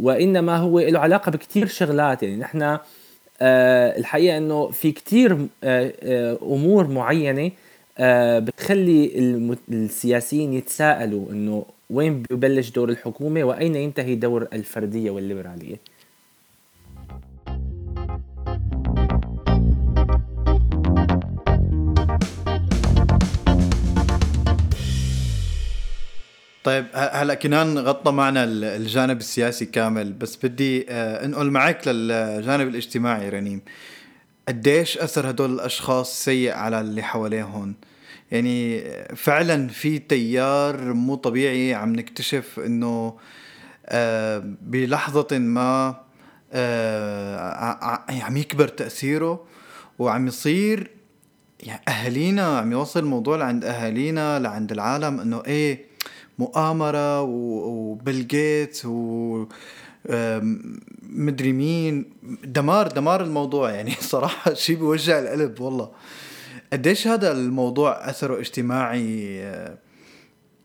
وإنما 0.00 0.56
هو 0.56 0.80
له 0.80 0.98
علاقة 0.98 1.30
بكثير 1.30 1.66
شغلات. 1.66 2.22
يعني 2.22 2.36
نحن 2.36 2.62
أه 2.62 3.98
الحقيقة 3.98 4.38
إنه 4.38 4.70
في 4.70 4.92
كثير 4.92 5.32
أه, 5.64 5.92
آه، 6.02 6.38
أمور 6.42 6.86
معينة 6.86 7.50
بتخلي 8.38 9.10
السياسيين 9.72 10.52
يتساءلوا 10.52 11.32
إنه 11.32 11.64
وين 11.90 12.22
ببلش 12.30 12.70
دور 12.70 12.88
الحكومة 12.88 13.44
وأين 13.44 13.74
ينتهي 13.74 14.14
دور 14.14 14.48
الفردية 14.52 15.10
والليبرالية. 15.10 15.76
طيب 26.64 26.86
هلا 26.94 27.34
كنان 27.34 27.78
غطى 27.78 28.12
معنا 28.12 28.44
الجانب 28.44 29.18
السياسي 29.18 29.66
كامل 29.66 30.12
بس 30.12 30.38
بدي 30.42 30.86
آه، 30.90 31.24
انقل 31.24 31.50
معك 31.50 31.88
للجانب 31.88 32.68
الاجتماعي 32.68 33.28
رنيم. 33.28 33.62
قديش 34.48 34.98
أثر 34.98 35.30
هدول 35.30 35.54
الأشخاص 35.54 36.24
سيء 36.24 36.52
على 36.52 36.80
اللي 36.80 37.02
حواليهم؟ 37.02 37.74
يعني 38.30 38.84
فعلا 39.16 39.68
في 39.68 39.98
تيار 39.98 40.92
مو 40.92 41.14
طبيعي 41.14 41.74
عم 41.74 41.92
نكتشف 41.92 42.60
إنه 42.66 43.16
آه، 43.86 44.42
بلحظة 44.62 45.38
ما 45.38 46.00
آه، 46.52 48.02
عم 48.22 48.36
يكبر 48.36 48.68
تأثيره 48.68 49.44
وعم 49.98 50.26
يصير 50.26 50.90
يعني 51.60 51.82
أهالينا 51.88 52.58
عم 52.58 52.72
يوصل 52.72 53.00
الموضوع 53.00 53.36
لعند 53.36 53.64
أهالينا 53.64 54.38
لعند 54.38 54.72
العالم 54.72 55.20
إنه 55.20 55.42
إيه 55.46 55.89
مؤامرة 56.40 57.22
وبيل 57.22 58.26
جيتس 58.26 58.86
و 58.86 59.44
مدري 61.02 61.52
مين. 61.52 62.10
دمار 62.44 62.86
دمار 62.88 63.22
الموضوع 63.22 63.70
يعني 63.70 63.90
صراحة 64.14 64.54
شيء 64.54 64.76
بيوجع 64.76 65.18
القلب 65.18 65.60
والله. 65.60 65.90
قديش 66.72 67.06
هذا 67.06 67.32
الموضوع 67.32 68.10
أثره 68.10 68.40
اجتماعي 68.40 69.40
آه، 69.44 69.78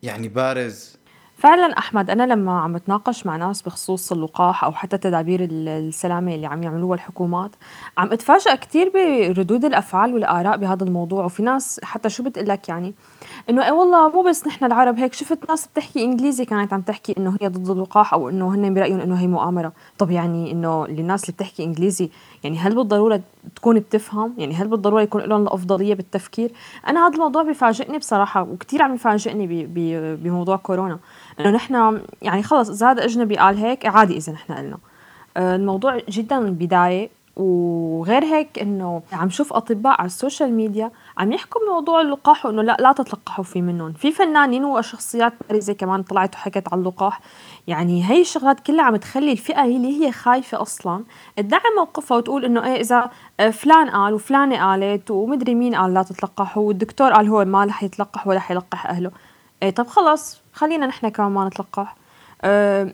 يعني 0.03 0.27
بارز؟ 0.27 0.95
فعلا 1.45 1.77
أحمد 1.77 2.09
أنا 2.09 2.33
لما 2.33 2.59
عم 2.59 2.73
بتناقش 2.73 3.25
مع 3.25 3.35
ناس 3.35 3.61
بخصوص 3.61 4.11
اللقاح 4.11 4.63
أو 4.63 4.71
حتى 4.71 4.97
تدابير 4.97 5.47
السلامة 5.51 6.35
اللي 6.35 6.47
عم 6.47 6.63
يعملوها 6.63 6.95
الحكومات 6.95 7.51
عم 7.97 8.11
اتفاجئ 8.11 8.55
كثير 8.55 8.91
بردود 9.33 9.65
الأفعال 9.65 10.13
والآراء 10.13 10.57
بهذا 10.57 10.83
الموضوع. 10.83 11.25
وفي 11.25 11.43
ناس 11.43 11.79
حتى 11.83 12.09
شو 12.09 12.23
بتقول 12.23 12.47
لك 12.47 12.69
يعني 12.69 12.93
إنه 13.49 13.65
اي 13.65 13.71
والله 13.71 14.09
مو 14.09 14.21
بس 14.21 14.47
نحن 14.47 14.65
العرب 14.65 14.99
هيك 14.99 15.13
شفت 15.13 15.49
ناس 15.49 15.67
بتحكي 15.67 16.03
إنجليزي 16.03 16.45
كانت 16.45 16.73
عم 16.73 16.81
تحكي 16.81 17.15
إنه 17.17 17.37
هي 17.41 17.47
ضد 17.47 17.69
اللقاح 17.69 18.13
أو 18.13 18.29
إنه 18.29 18.55
هن 18.55 18.73
برأيهم 18.73 18.99
إنه 18.99 19.15
هي 19.19 19.27
مؤامرة. 19.27 19.73
طب 19.97 20.11
يعني 20.11 20.51
إنه 20.51 20.85
الناس 20.85 21.23
اللي 21.23 21.33
بتحكي 21.33 21.63
إنجليزي 21.63 22.09
يعني 22.45 22.57
هل 22.57 22.75
بالضرورة 22.75 23.21
تكون 23.55 23.79
بتفهم؟ 23.79 24.33
يعني 24.37 24.53
هل 24.53 24.67
بالضرورة 24.67 25.01
يكون 25.01 25.21
لهم 25.21 25.41
الأفضلية 25.41 25.93
بالتفكير؟ 25.93 26.51
أنا 26.87 27.07
هذا 27.07 27.13
الموضوع 27.13 27.43
بفاجئني 27.43 27.97
بصراحة 27.97 28.41
وكثير 28.41 28.81
عم 28.81 28.93
يفاجئني 28.93 29.65
بموضوع 30.15 30.55
كورونا. 30.55 30.99
إنه 31.39 31.49
نحن 31.49 32.01
يعني 32.21 32.43
خلص 32.43 32.69
اذا 32.69 32.91
هذا 32.91 33.05
أجنبي 33.05 33.37
قال 33.37 33.57
هيك 33.57 33.85
عادي 33.85 34.17
إذا 34.17 34.33
نحن 34.33 34.53
قلنا. 34.53 34.77
آه، 35.37 35.55
الموضوع 35.55 36.01
جدا 36.09 36.49
بداية. 36.49 37.09
وغير 37.35 38.23
هيك 38.23 38.59
إنه 38.59 39.01
عم 39.13 39.29
شوف 39.29 39.53
أطباء 39.53 39.95
على 39.99 40.05
السوشيال 40.05 40.53
ميديا 40.53 40.91
عم 41.17 41.31
يحكوا 41.31 41.61
بموضوع 41.61 42.01
اللقاح 42.01 42.45
وإنه 42.45 42.61
لا 42.61 42.77
لا 42.79 42.91
تتلقحوا 42.91 43.43
في 43.43 43.61
منهم. 43.61 43.93
في 43.93 44.11
فنانين 44.11 44.65
وشخصيات 44.65 45.33
بارزه 45.49 45.73
كمان 45.73 46.03
طلعت 46.03 46.35
وحكت 46.35 46.73
عن 46.73 46.79
اللقاح. 46.79 47.19
يعني 47.67 48.09
هي 48.09 48.21
الشغلات 48.21 48.59
كلها 48.59 48.83
عم 48.85 48.95
تخلي 48.95 49.31
الفئة 49.31 49.63
اللي 49.63 50.05
هي 50.05 50.11
خايفة 50.11 50.61
أصلا. 50.61 51.03
تدعم 51.37 51.61
موقفها 51.77 52.17
وتقول 52.17 52.45
إنه 52.45 52.65
إيه 52.65 52.81
إذا 52.81 53.09
فلان 53.51 53.89
قال 53.89 54.13
وفلانة 54.13 54.65
قالت 54.65 55.11
ومدري 55.11 55.55
مين 55.55 55.75
قال 55.75 55.93
لا 55.93 56.03
تتلقحوا 56.03 56.63
والدكتور 56.63 57.13
قال 57.13 57.27
هو 57.29 57.45
ما 57.45 57.65
رح 57.65 57.83
يتلقح 57.83 58.27
ولا 58.27 58.39
حيلقح 58.39 58.85
أهله. 58.85 59.11
إيه 59.63 59.69
طب 59.69 59.87
خلص 59.87 60.41
خلينا 60.53 60.85
نحن 60.85 61.09
كمان 61.09 61.31
ما 61.31 61.47
نتلقح. 61.47 61.95
أه 62.41 62.93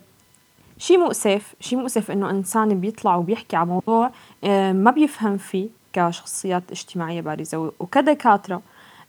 شيء 0.82 0.98
مؤسف 0.98 1.56
شيء 1.60 1.80
مؤسف 1.80 2.12
إنه 2.12 2.30
إنسان 2.30 2.80
بيطلع 2.80 3.16
وبيحكي 3.16 3.56
عن 3.56 3.68
موضوع 3.68 4.12
أه 4.44 4.72
ما 4.74 4.92
بيفهم 4.92 5.38
فيه 5.38 5.70
كشخصيات 5.94 6.64
اجتماعية 6.72 7.22
بارزة. 7.22 7.72
وكدكاترة 7.80 8.62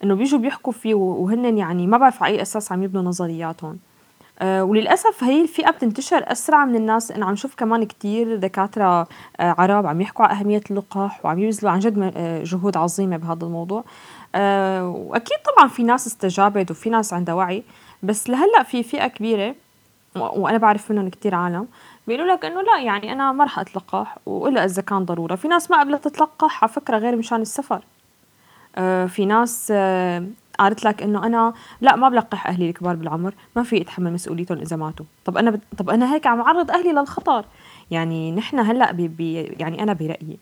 إنه 0.04 0.14
بيجوا 0.14 0.38
بيحكوا 0.38 0.72
فيه 0.72 0.94
وهن 0.94 1.58
يعني 1.58 1.86
ما 1.86 1.98
بعرف 1.98 2.22
على 2.22 2.34
أي 2.34 2.42
أساس 2.42 2.72
عم 2.72 2.82
يبنوا 2.82 3.02
نظرياتهم. 3.02 3.78
أه 4.38 4.64
وللأسف 4.64 5.24
هي 5.24 5.42
الفئة 5.42 5.70
بتنتشر 5.70 6.32
أسرع 6.32 6.64
من 6.64 6.76
الناس. 6.76 7.10
لأنه 7.10 7.26
عم 7.26 7.36
شوف 7.36 7.54
كمان 7.54 7.84
كتير 7.84 8.36
دكاترة 8.36 9.00
أه 9.00 9.06
عرب 9.40 9.86
عم 9.86 10.00
يحكوا 10.00 10.24
عن 10.24 10.36
أهمية 10.36 10.62
اللقاح 10.70 11.24
وعم 11.24 11.38
يبذلوا 11.38 11.70
عن 11.70 11.78
جد 11.78 12.12
جهود 12.44 12.76
عظيمة 12.76 13.16
بهذا 13.16 13.46
الموضوع. 13.46 13.84
وأكيد 14.80 15.38
طبعا 15.56 15.68
في 15.68 15.82
ناس 15.82 16.06
استجابت 16.06 16.70
وفي 16.70 16.90
ناس 16.90 17.12
عندها 17.12 17.34
وعي 17.34 17.62
بس 18.02 18.30
لهلأ 18.30 18.62
في 18.62 18.82
فئة 18.82 19.06
كبيرة 19.06 19.54
وأنا 20.16 20.58
بعرف 20.58 20.90
منهم 20.90 21.08
كتير 21.08 21.34
عالم. 21.34 21.68
بيقولوا 22.06 22.34
لك 22.34 22.44
إنه 22.44 22.62
لا 22.62 22.80
يعني 22.80 23.12
أنا 23.12 23.32
ما 23.32 23.44
رح 23.44 23.58
أتلقح 23.58 24.18
وإلا 24.26 24.64
إذا 24.64 24.82
كان 24.82 25.04
ضرورة. 25.04 25.34
في 25.34 25.48
ناس 25.48 25.70
ما 25.70 25.80
قبلت 25.80 26.08
تتلقح 26.08 26.64
على 26.64 26.72
فكرة 26.72 26.98
غير 26.98 27.16
مشان 27.16 27.40
السفر. 27.40 27.82
آه 28.76 29.06
في 29.06 29.26
ناس 29.26 29.72
آه 29.76 30.24
قالت 30.58 30.84
لك 30.84 31.02
إنه 31.02 31.26
أنا 31.26 31.52
لا 31.80 31.96
ما 31.96 32.08
بلقح 32.08 32.46
أهلي 32.46 32.68
الكبار 32.68 32.96
بالعمر 32.96 33.34
ما 33.56 33.62
في 33.62 33.80
اتحمل 33.80 34.12
مسؤوليتهم 34.12 34.58
إذا 34.58 34.76
ماتوا. 34.76 35.06
طب 35.24 35.36
أنا 35.36 35.50
بت... 35.50 35.60
طب 35.78 35.90
أنا 35.90 36.14
هيك 36.14 36.26
عم 36.26 36.40
أعرض 36.40 36.70
أهلي 36.70 36.92
للخطر. 36.92 37.44
يعني 37.90 38.32
نحن 38.32 38.58
هلأ 38.58 38.92
بي... 38.92 39.08
بي... 39.08 39.42
يعني 39.42 39.82
أنا 39.82 39.92
برأيي. 39.92 40.38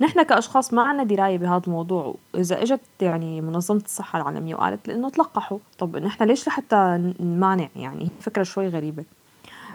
نحن 0.00 0.22
كأشخاص 0.22 0.74
ما 0.74 0.82
عنا 0.82 1.04
دراية 1.04 1.38
بهذا 1.38 1.62
الموضوع 1.66 2.14
وإذا 2.34 2.62
إجت 2.62 2.80
يعني 3.00 3.40
منظمة 3.40 3.82
الصحة 3.84 4.20
العالمية 4.20 4.54
وقالت 4.54 4.88
إنه 4.88 5.10
تلقحوا 5.10 5.58
طب 5.78 5.96
نحن 5.96 6.24
ليش 6.24 6.48
لحتى 6.48 7.12
نمانع؟ 7.20 7.68
يعني 7.76 8.08
فكرة 8.20 8.42
شوي 8.42 8.68
غريبة. 8.68 9.04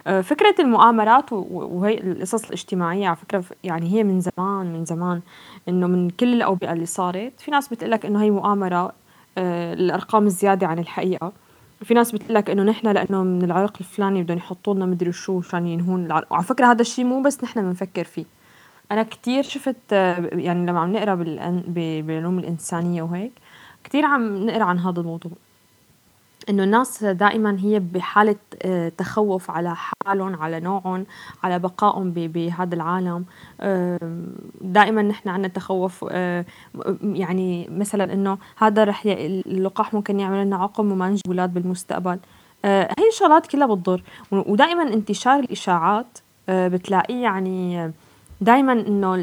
فكرة 0.06 0.56
المؤامرات 0.60 1.26
وهي 1.32 1.98
القصص 1.98 2.46
الاجتماعية 2.46 3.08
على 3.08 3.16
فكرة 3.16 3.44
يعني 3.64 3.94
هي 3.94 4.04
من 4.04 4.22
زمان 4.22 4.74
من 4.74 4.86
زمان 4.86 5.22
إنه 5.70 5.88
من 5.88 6.10
كل 6.10 6.34
الأوبئة 6.34 6.74
اللي 6.74 6.86
صارت 6.86 7.34
في 7.38 7.52
ناس 7.52 7.68
بتقلك 7.68 8.06
إنه 8.06 8.22
هي 8.22 8.32
مؤامرة 8.32 8.92
الأرقام 9.38 10.26
الزيادة 10.26 10.68
عن 10.68 10.80
الحقيقة. 10.80 11.32
في 11.84 11.94
ناس 11.94 12.12
بتقلك 12.12 12.50
إنه 12.50 12.64
نحن 12.64 12.88
لأنه 12.88 13.24
من 13.24 13.44
العرق 13.44 13.74
الفلاني 13.80 14.24
بدهم 14.24 14.38
يحطوا 14.38 14.74
لنا 14.74 14.86
مدري 14.86 15.12
شو 15.12 15.40
مشان 15.40 15.68
ينهون 15.68 16.06
العرق. 16.06 16.32
وعلى 16.32 16.44
فكرة 16.44 16.66
هذا 16.66 16.82
الشيء 16.82 17.06
مو 17.06 17.22
بس 17.22 17.44
نحن 17.44 17.62
بنفكر 17.62 18.04
فيه. 18.04 18.26
أنا 18.92 19.04
كتير 19.04 19.44
شفت 19.44 19.92
يعني 19.92 20.66
لما 20.66 20.80
عم 20.80 20.94
نقرأ 20.94 21.16
بالعلوم 21.68 22.40
الإنسانية 22.40 23.02
وهيك 23.02 23.32
كتير 23.84 24.06
عم 24.06 24.46
نقرأ 24.46 24.64
عن 24.64 24.80
هذا 24.80 25.00
الموضوع. 25.00 25.32
إنه 26.50 26.64
الناس 26.64 27.04
دائما 27.04 27.58
هي 27.60 27.80
بحالة 27.80 28.36
تخوف 28.98 29.52
على 29.52 29.76
حالهم 29.76 30.36
على 30.36 30.60
نوعهم 30.60 31.06
على 31.44 31.60
بقائهم 31.60 32.12
بهذا 32.12 32.76
العالم. 32.76 33.26
دائما 34.62 35.02
نحن 35.02 35.30
عندنا 35.30 35.48
تخوف 35.48 36.06
يعني 37.04 37.70
مثلا 37.72 38.14
إنه 38.14 38.38
هذا 38.58 38.84
رح 38.84 39.04
اللقاح 39.06 39.94
ممكن 39.94 40.20
يعمل 40.20 40.46
لنا 40.46 40.56
عقم 40.56 40.92
وما 40.92 41.10
نجيب 41.10 41.28
أولاد 41.28 41.54
بالمستقبل. 41.54 42.20
هي 42.66 43.08
الشغلات 43.12 43.48
كلها 43.48 43.68
بتضر. 43.68 44.04
ودائما 44.32 44.84
انتشار 44.84 45.40
الإشاعات 45.40 46.18
بتلاقيه 46.50 47.24
يعني 47.24 47.92
دائما 48.42 48.74
إنه 48.74 49.16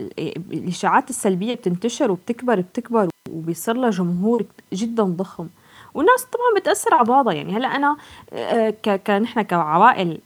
الإشاعات 0.53 1.11
السلبية 1.11 1.55
بتنتشر 1.55 2.11
وبتكبر 2.11 2.61
بتكبر 2.61 3.09
وبيصير 3.31 3.77
لها 3.77 3.91
جمهور 3.91 4.45
جدا 4.73 5.03
ضخم. 5.03 5.49
والناس 5.95 6.23
طبعا 6.25 6.61
بتأثر 6.61 6.95
على 6.95 7.05
بعضها. 7.05 7.33
يعني 7.33 7.57
هلأ 7.57 7.69
أنا 7.69 7.97
كنحن 9.07 9.43
كعوائل 9.43 10.19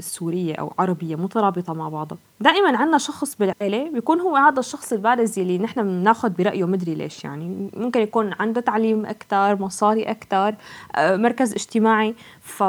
سورية 0.00 0.54
أو 0.54 0.72
عربية 0.78 1.16
مترابطة 1.16 1.74
مع 1.74 1.88
بعضها. 1.88 2.18
دائما 2.40 2.76
عندنا 2.76 2.98
شخص 2.98 3.36
بالعيله 3.36 3.90
بيكون 3.90 4.20
هو 4.20 4.36
هذا 4.36 4.60
الشخص 4.60 4.92
البارز 4.92 5.38
اللي 5.38 5.58
نحن 5.58 5.82
بناخذ 5.82 6.30
برأيه 6.30 6.64
مدري 6.66 6.94
ليش. 6.94 7.24
يعني 7.24 7.70
ممكن 7.76 8.00
يكون 8.00 8.34
عنده 8.40 8.60
تعليم 8.60 9.06
أكثر 9.06 9.62
مصاري 9.62 10.02
أكثر 10.02 10.54
مركز 10.98 11.52
اجتماعي. 11.52 12.14
ف 12.40 12.62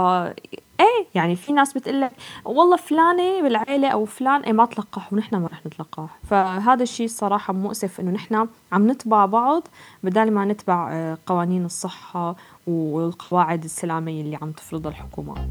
إيه 0.80 1.08
يعني 1.15 1.36
في 1.36 1.54
ناس 1.54 1.74
بتقول 1.74 2.10
والله 2.46 2.78
فلانة 2.78 3.42
بالعيلة 3.42 3.88
أو 3.88 4.06
فلان 4.06 4.42
إيه 4.42 4.54
ما 4.54 4.65
تلقح 4.65 5.13
ونحن 5.13 5.36
ما 5.36 5.48
رح 5.48 5.65
نتلقح. 5.65 6.06
فهذا 6.30 6.84
الشيء 6.84 7.06
الصراحه 7.06 7.54
مؤسف 7.54 8.00
إنه 8.00 8.12
نحن 8.12 8.48
عم 8.72 8.92
نتبع 8.92 9.26
بعض 9.26 9.68
بدل 10.04 10.32
ما 10.32 10.46
نتبع 10.46 11.15
قوانين 11.26 11.65
الصحة 11.65 12.36
والقواعد 12.68 13.63
السلامية 13.63 14.22
اللي 14.22 14.38
عم 14.42 14.52
تفرضها 14.52 14.92
الحكومات. 14.92 15.48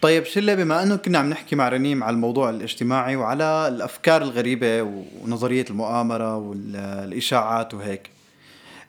طيب 0.00 0.24
شلة 0.24 0.54
بما 0.54 0.82
أنه 0.82 0.96
كنا 0.96 1.18
عم 1.18 1.30
نحكي 1.30 1.56
مع 1.56 1.68
رنيم 1.68 2.04
على 2.04 2.14
الموضوع 2.14 2.50
الاجتماعي 2.50 3.16
وعلى 3.16 3.68
الأفكار 3.68 4.22
الغريبة 4.22 4.82
ونظرية 5.22 5.64
المؤامرة 5.70 6.36
والإشاعات 6.36 7.74
وهيك 7.74 8.10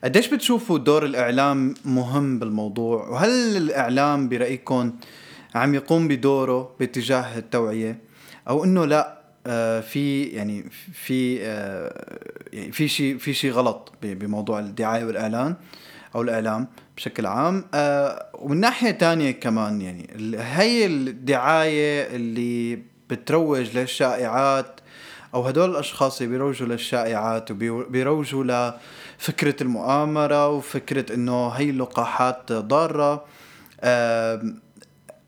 قديش 0.04 0.28
بتشوفوا 0.28 0.78
دور 0.78 1.04
الإعلام 1.04 1.74
مهم 1.84 2.38
بالموضوع؟ 2.38 3.08
وهل 3.08 3.56
الإعلام 3.56 4.28
برأيكم 4.28 4.92
عم 5.54 5.74
يقوم 5.74 6.08
بدوره 6.08 6.74
باتجاه 6.80 7.38
التوعية؟ 7.38 7.98
أو 8.48 8.64
إنه 8.64 8.84
لا 8.84 9.18
آه 9.46 9.80
في 9.80 10.22
يعني 10.22 10.64
في 10.92 11.38
آه 11.42 12.20
يعني 12.52 12.72
في 12.72 12.88
شيء 12.88 13.18
في 13.18 13.34
شيء 13.34 13.50
غلط 13.52 13.92
بموضوع 14.02 14.58
الدعاية 14.58 15.04
والإعلان 15.04 15.54
أو 16.14 16.22
الإعلام؟ 16.22 16.66
بشكل 17.02 17.26
عام. 17.26 17.64
آه 17.74 18.26
ومن 18.34 18.60
ناحية 18.60 18.90
تانية 18.90 19.30
كمان 19.30 19.80
يعني 19.80 20.36
هي 20.38 20.86
الدعاية 20.86 22.16
اللي 22.16 22.82
بتروج 23.10 23.78
للشائعات 23.78 24.80
أو 25.34 25.42
هدول 25.42 25.70
الأشخاص 25.70 26.20
اللي 26.20 26.32
بيروجوا 26.32 26.68
للشائعات 26.68 27.50
وبيروجوا 27.50 28.72
لفكرة 29.18 29.62
المؤامرة 29.62 30.48
وفكرة 30.48 31.14
إنه 31.14 31.48
هي 31.48 31.70
اللقاحات 31.70 32.52
ضارة. 32.52 33.24
آه 33.80 34.42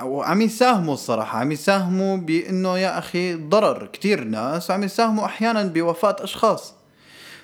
وعم 0.03 0.41
يساهموا 0.43 0.95
الصراحة 0.95 1.39
عم 1.39 1.53
يساهموا 1.53 2.17
بإنه 2.17 2.79
يا 2.79 2.99
أخي 2.99 3.35
ضرر 3.35 3.87
كتير 3.87 4.25
ناس 4.25 4.71
وعم 4.71 4.83
يساهموا 4.83 5.25
أحيانا 5.25 5.63
بوفاة 5.63 6.17
أشخاص. 6.21 6.75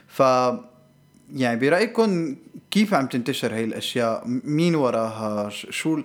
ف 0.08 0.22
يعني 1.34 1.60
برأيكم 1.60 2.36
كيف 2.70 2.94
عم 2.94 3.06
تنتشر 3.06 3.54
هاي 3.54 3.64
الأشياء؟ 3.64 4.22
مين 4.26 4.74
وراها؟ 4.74 5.48
شو 5.48 6.02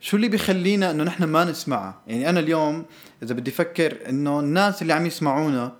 شو 0.00 0.16
اللي 0.16 0.28
بيخلينا 0.28 0.90
إنه 0.90 1.04
نحن 1.04 1.24
ما 1.24 1.44
نسمعها؟ 1.44 2.00
يعني 2.06 2.28
أنا 2.28 2.40
اليوم 2.40 2.84
إذا 3.22 3.34
بدي 3.34 3.50
أفكر 3.50 3.98
إنه 4.08 4.40
الناس 4.40 4.82
اللي 4.82 4.92
عم 4.92 5.06
يسمعونا 5.06 5.72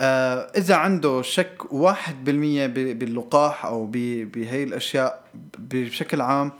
آه 0.00 0.52
إذا 0.56 0.74
عنده 0.74 1.22
شك 1.22 1.72
واحد 1.72 2.24
بالمية 2.24 2.66
باللقاح 2.66 3.66
أو 3.66 3.86
بهي 3.86 4.62
الأشياء 4.62 5.24
بشكل 5.58 6.20
عام 6.20 6.52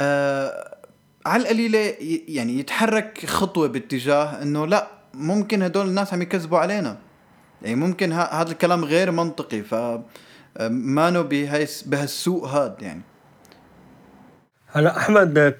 آه 0.00 0.76
على 1.26 1.42
القليلة 1.42 1.94
يعني 2.28 2.58
يتحرك 2.58 3.26
خطوة 3.26 3.68
باتجاه 3.68 4.42
إنه 4.42 4.66
لا 4.66 4.88
ممكن 5.14 5.62
هدول 5.62 5.86
الناس 5.86 6.14
عم 6.14 6.22
يكذبوا 6.22 6.58
علينا. 6.58 6.98
يعني 7.62 7.76
ممكن 7.76 8.12
هذا 8.12 8.52
الكلام 8.52 8.84
غير 8.84 9.10
منطقي. 9.10 9.62
ف 9.62 9.74
مانو 10.60 11.22
بهالسوء 11.86 12.44
هاد 12.48 12.82
يعني. 12.82 13.00
هلا 14.72 14.96
أحمد 14.96 15.54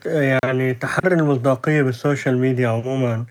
يعني 0.44 0.74
تحري 0.74 1.14
المصداقية 1.14 1.82
بالسوشيال 1.82 2.38
ميديا 2.38 2.68
عموما 2.68 3.24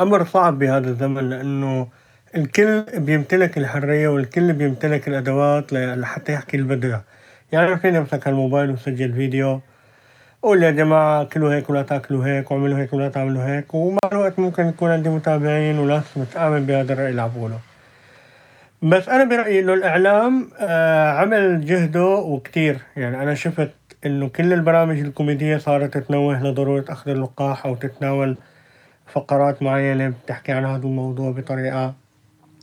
أمر 0.00 0.24
صعب 0.24 0.58
بهذا 0.58 0.90
الزمن 0.90 1.30
لأنه 1.30 1.88
الكل 2.36 2.84
بيمتلك 2.96 3.58
الحرية 3.58 4.08
والكل 4.08 4.52
بيمتلك 4.52 5.08
الأدوات 5.08 5.72
لحتى 5.72 6.32
يحكي 6.32 6.56
اللي 6.56 6.76
بده 6.76 7.02
يعني 7.52 7.76
فيني 7.76 7.98
امسك 7.98 8.28
الموبايل 8.28 8.70
وسجل 8.70 9.12
فيديو 9.12 9.60
قول 10.42 10.62
يا 10.62 10.70
جماعة 10.70 11.24
كلوا 11.24 11.54
هيك 11.54 11.70
ولا 11.70 11.82
تاكلوا 11.82 12.26
هيك 12.26 12.50
وعملوا 12.50 12.78
هيك 12.78 12.92
ولا 12.92 13.08
تعملوا 13.08 13.44
هيك 13.44 13.74
ومع 13.74 13.98
الوقت 14.12 14.38
ممكن 14.38 14.66
يكون 14.66 14.90
عندي 14.90 15.08
متابعين 15.08 15.78
وناس 15.78 16.04
متآمن 16.16 16.66
بهذا 16.66 16.92
الرأي 16.92 17.08
اللي 17.10 17.22
عم 17.22 17.30
بقوله. 17.36 17.58
بس 18.82 19.08
أنا 19.08 19.24
برأيي 19.24 19.60
إنه 19.60 19.74
الإعلام 19.74 20.48
آه 20.58 21.10
عمل 21.10 21.64
جهده 21.64 22.06
وكتير. 22.06 22.78
يعني 22.96 23.22
أنا 23.22 23.34
شفت 23.34 23.70
إنه 24.06 24.28
كل 24.28 24.52
البرامج 24.52 24.98
الكوميدية 24.98 25.56
صارت 25.56 25.98
تنوه 25.98 26.42
لضرورة 26.42 26.84
أخذ 26.88 27.10
اللقاح 27.10 27.66
أو 27.66 27.74
تتناول 27.74 28.36
فقرات 29.06 29.62
معينة 29.62 30.08
بتحكي 30.24 30.52
عن 30.52 30.64
هذا 30.64 30.82
الموضوع 30.84 31.30
بطريقة 31.30 31.94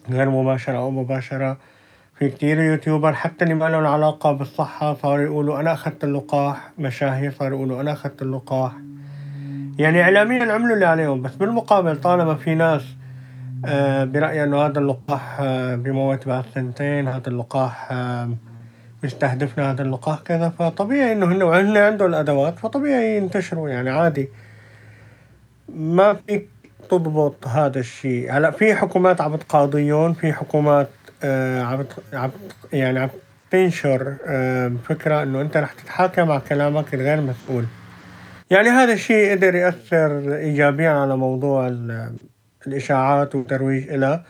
غير 0.10 0.30
مباشرة 0.30 0.78
أو 0.78 0.92
مباشرة. 0.92 1.58
في 2.16 2.30
كتير 2.30 2.60
يوتيوبر 2.60 3.14
حتى 3.14 3.44
اللي 3.44 3.56
ما 3.56 3.70
لهم 3.70 3.86
علاقة 3.86 4.32
بالصحة 4.32 4.94
صاروا 4.94 5.24
يقولوا 5.24 5.60
أنا 5.60 5.74
أخذت 5.74 6.04
اللقاح 6.04 6.72
مشاهير 6.80 7.32
صاروا 7.32 7.58
يقولوا 7.58 7.82
أنا 7.82 7.92
أخذت 7.92 8.22
اللقاح. 8.22 8.72
يعني 9.80 10.02
إعلاميا 10.02 10.54
عملوا 10.54 10.76
اللي 10.76 10.86
عليهم 10.86 11.22
بس 11.22 11.36
بالمقابل 11.36 12.02
طالما 12.02 12.36
في 12.36 12.56
ناس 12.56 12.82
آه، 13.66 14.04
برأيي 14.04 14.44
إنه 14.44 14.66
هذا 14.66 14.80
اللقاح 14.80 15.38
آه، 15.42 15.76
بيموت 15.76 16.28
بعد 16.28 16.44
سنتين 16.56 17.08
هذا 17.08 17.28
اللقاح 17.28 17.92
آه، 17.92 18.30
بيستهدفنا 19.02 19.72
هذا 19.72 19.82
اللقاح 19.82 20.20
كذا. 20.20 20.50
فطبيعي 20.50 21.12
إنه 21.12 21.26
هن 21.26 21.44
وهن 21.44 21.78
عندهم 21.78 22.10
الأدوات 22.10 22.60
فطبيعي 22.60 23.18
ينتشروا 23.18 23.70
يعني 23.70 23.90
عادي. 23.90 24.30
ما 25.70 26.14
فيك 26.14 26.50
تضبط 26.90 27.48
هذا 27.48 27.80
الشيء. 27.80 28.32
هلأ 28.32 28.52
في 28.52 28.76
حكومات 28.76 29.22
عم 29.22 29.36
تقاضيهم 29.36 30.14
في 30.14 30.34
حكومات 30.34 30.90
آه 31.24 31.86
عم 32.14 32.32
يعني 32.74 33.00
عم 33.00 33.10
تنشر 33.52 34.16
فكرة 34.84 35.24
إنه 35.24 35.42
أنت 35.42 35.58
رح 35.58 35.74
تتحاكم 35.74 36.32
على 36.32 36.42
كلامك 36.50 36.94
الغير 36.94 37.22
مسؤول. 37.22 37.66
يعني 38.50 38.70
هذا 38.70 38.94
الشيء 38.94 39.32
قدر 39.32 39.56
يأثر 39.56 40.36
إيجابيا 40.36 40.90
على 40.90 41.18
موضوع 41.18 41.68
الإشاعات 42.68 43.36
والترويج 43.36 43.90
إلى 43.90 44.24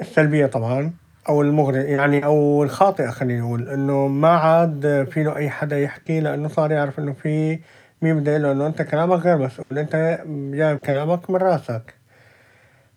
السلبية 0.00 0.46
طبعا 0.46 0.92
أو 1.28 1.42
المغري 1.42 1.78
يعني 1.78 2.24
أو 2.24 2.62
الخاطئة 2.62 3.10
خلينا 3.10 3.40
نقول. 3.40 3.68
إنه 3.68 4.06
ما 4.06 4.28
عاد 4.28 5.08
فينه 5.10 5.36
أي 5.36 5.50
حدا 5.50 5.80
يحكي 5.80 6.20
لأنه 6.20 6.48
صار 6.48 6.72
يعرف 6.72 6.98
إنه 6.98 7.12
في 7.12 7.58
مين 8.02 8.20
بده 8.20 8.38
له 8.38 8.52
إنه 8.52 8.66
أنت 8.66 8.82
كلامك 8.82 9.18
غير 9.18 9.38
مسؤول 9.38 9.78
أنت 9.78 10.24
جايب 10.28 10.78
كلامك 10.78 11.30
من 11.30 11.36
راسك. 11.36 11.94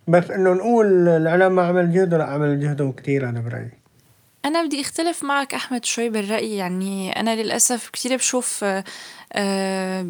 بس 0.07 0.31
إنه 0.31 0.53
نقول 0.53 1.07
الإعلام 1.07 1.55
ما 1.55 1.67
عمل 1.67 1.93
جهده 1.93 2.17
لا 2.17 2.25
عمل 2.25 2.59
جهده 2.59 2.93
كتير 2.97 3.29
أنا 3.29 3.39
برأيي. 3.39 3.71
أنا 4.45 4.65
بدي 4.65 4.81
أختلف 4.81 5.23
معك 5.23 5.53
أحمد 5.53 5.85
شوي 5.85 6.09
بالرأي 6.09 6.57
يعني 6.57 7.19
أنا 7.19 7.35
للأسف 7.35 7.89
كتير 7.89 8.15
بشوف 8.15 8.65
آه، 9.33 10.01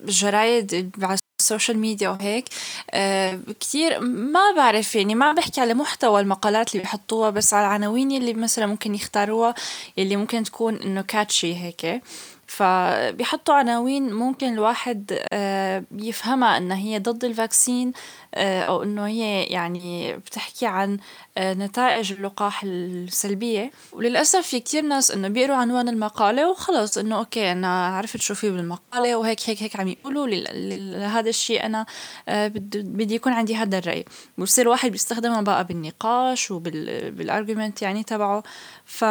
بالجرايد 0.00 0.92
على 1.02 1.18
السوشيال 1.46 1.78
ميديا 1.78 2.08
وهيك 2.08 2.44
آه، 2.90 3.40
كتير 3.60 4.00
ما 4.00 4.52
بعرف 4.56 4.94
يعني 4.94 5.14
ما 5.14 5.32
بحكي 5.32 5.60
على 5.60 5.74
محتوى 5.74 6.20
المقالات 6.20 6.72
اللي 6.72 6.82
بيحطوها 6.82 7.30
بس 7.30 7.54
على 7.54 7.66
العناوين 7.66 8.12
اللي 8.12 8.34
مثلا 8.34 8.66
ممكن 8.66 8.94
يختاروها 8.94 9.54
اللي 9.98 10.16
ممكن 10.16 10.42
تكون 10.44 10.76
إنه 10.76 11.02
catchy 11.02 11.56
هيك. 11.56 12.02
فبيحطوا 12.46 13.54
عناوين 13.54 14.12
ممكن 14.12 14.52
الواحد 14.52 15.18
آه، 15.32 15.84
يفهمها 15.92 16.56
انها 16.56 16.76
هي 16.76 16.98
ضد 16.98 17.24
ال 17.24 17.33
vaccine 17.33 17.92
آه، 18.34 18.62
أو 18.62 18.82
إنه 18.82 19.06
هي 19.06 19.44
يعني 19.44 20.16
بتحكي 20.16 20.66
عن 20.66 20.98
آه، 21.38 21.54
نتائج 21.54 22.12
اللقاح 22.12 22.62
السلبية. 22.64 23.70
وللأسف 23.92 24.46
في 24.46 24.60
كتير 24.60 24.82
ناس 24.82 25.10
إنه 25.10 25.28
بيقروا 25.28 25.56
عنوان 25.56 25.88
المقالة 25.88 26.50
وخلص 26.50 26.98
إنه 26.98 27.18
okay 27.18 27.52
أنا 27.52 27.86
عرفت 27.86 28.20
شو 28.20 28.34
في 28.34 28.50
بالمقالة 28.50 29.16
وهيك 29.16 29.40
هيك 29.50 29.62
هيك 29.62 29.80
عم 29.80 29.88
يقولوا. 29.88 30.26
لهذا 30.26 31.28
الشيء 31.28 31.66
أنا 31.66 31.86
بدي 32.28 33.14
يكون 33.14 33.32
عندي 33.32 33.56
هذا 33.56 33.78
الرأي. 33.78 34.04
بصير 34.38 34.68
واحد 34.68 34.90
بيستخدمها 34.92 35.40
بقى 35.40 35.64
بالنقاش 35.64 36.50
وبال 36.50 36.86
argument 36.86 37.82
يعني 37.82 38.02
تبعه. 38.02 38.42
ف 38.84 39.04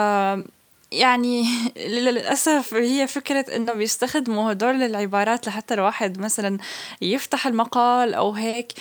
يعني 0.96 1.46
للأسف 1.78 2.74
هي 2.74 3.08
فكرة 3.08 3.56
إنه 3.56 3.74
بيستخدموا 3.74 4.52
هدول 4.52 4.84
العبارات 4.84 5.48
لحتى 5.48 5.74
الواحد 5.74 6.20
مثلا 6.20 6.58
يفتح 7.02 7.48
المقال 7.48 8.14
أو 8.14 8.32
هيك. 8.32 8.72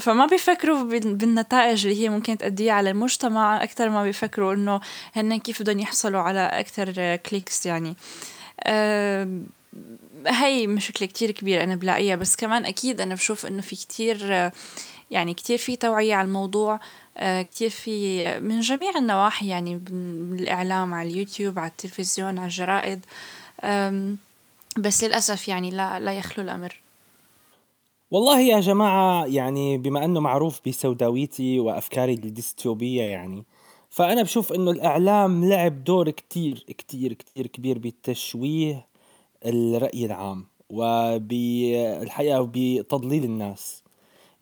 فما 0.00 0.26
بيفكروا 0.30 0.82
بالنتائج 0.82 1.86
اللي 1.86 2.02
هي 2.02 2.08
ممكن 2.08 2.38
تأديها 2.38 2.72
على 2.72 2.90
المجتمع 2.90 3.62
أكثر 3.62 3.88
ما 3.88 4.02
بيفكروا 4.02 4.54
إنه 4.54 4.80
هن 5.12 5.38
كيف 5.38 5.62
بدهم 5.62 5.78
يحصلوا 5.78 6.20
على 6.20 6.40
أكثر 6.40 7.16
كليكس 7.16 7.66
يعني. 7.66 7.96
هي 10.26 10.66
مشكلة 10.66 11.08
كتير 11.08 11.30
كبيرة 11.30 11.64
أنا 11.64 11.74
بلاقيها 11.74 12.16
بس 12.16 12.36
كمان 12.36 12.64
أكيد 12.64 13.00
أنا 13.00 13.14
بشوف 13.14 13.46
إنه 13.46 13.62
في 13.62 13.76
كتير 13.76 14.50
يعني 15.10 15.34
كتير 15.34 15.58
في 15.58 15.76
توعية 15.76 16.14
على 16.14 16.26
الموضوع. 16.26 16.80
كتير 17.20 17.70
في 17.70 18.24
من 18.40 18.60
جميع 18.60 18.90
النواحي 18.98 19.48
يعني 19.48 19.76
بالإعلام 19.76 20.94
على 20.94 21.08
اليوتيوب 21.10 21.58
على 21.58 21.70
التلفزيون 21.70 22.38
على 22.38 22.46
الجرائد 22.46 23.04
بس 24.78 25.04
للأسف 25.04 25.48
يعني 25.48 25.70
لا 25.70 26.00
لا 26.00 26.12
يخلو 26.12 26.44
الأمر. 26.44 26.80
والله 28.10 28.40
يا 28.40 28.60
جماعة 28.60 29.26
يعني 29.26 29.78
بما 29.78 30.04
أنه 30.04 30.20
معروف 30.20 30.60
بسوداويتي 30.68 31.60
وأفكاري 31.60 32.12
الديستوبية 32.12 33.02
يعني 33.02 33.44
فأنا 33.90 34.22
بشوف 34.22 34.52
إنه 34.52 34.70
الإعلام 34.70 35.44
لعب 35.48 35.84
دور 35.84 36.10
كتير 36.10 36.64
كتير 36.68 37.12
كتير 37.12 37.46
كبير 37.46 37.78
بتشويه 37.78 38.86
الرأي 39.46 40.06
العام 40.06 40.46
وبالحقيقة 40.70 42.50
بتضليل 42.54 43.24
الناس. 43.24 43.83